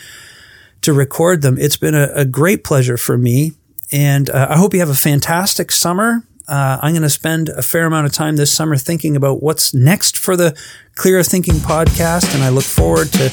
to 0.82 0.94
record 0.94 1.42
them. 1.42 1.58
It's 1.58 1.78
been 1.78 1.96
a, 1.96 2.10
a 2.16 2.26
great 2.26 2.64
pleasure 2.64 2.98
for 2.98 3.18
me. 3.18 3.54
And 3.92 4.30
uh, 4.30 4.48
I 4.50 4.58
hope 4.58 4.74
you 4.74 4.80
have 4.80 4.90
a 4.90 4.96
fantastic 4.96 5.72
summer. 5.72 6.26
Uh, 6.48 6.80
I'm 6.82 6.94
going 6.94 7.04
to 7.04 7.10
spend 7.10 7.50
a 7.50 7.62
fair 7.62 7.86
amount 7.86 8.06
of 8.06 8.12
time 8.12 8.36
this 8.36 8.52
summer 8.52 8.76
thinking 8.76 9.16
about 9.16 9.42
what's 9.42 9.74
next 9.74 10.18
for 10.18 10.36
the 10.36 10.58
Clearer 10.96 11.24
Thinking 11.24 11.56
podcast. 11.56 12.34
And 12.34 12.44
I 12.44 12.50
look 12.50 12.66
forward 12.66 13.12
to 13.14 13.30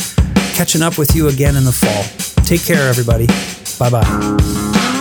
catching 0.54 0.82
up 0.82 0.98
with 0.98 1.14
you 1.14 1.28
again 1.28 1.56
in 1.56 1.64
the 1.64 1.72
fall. 1.72 2.04
Take 2.44 2.64
care, 2.64 2.88
everybody. 2.88 3.26
Bye 3.78 3.90
bye. 3.90 4.99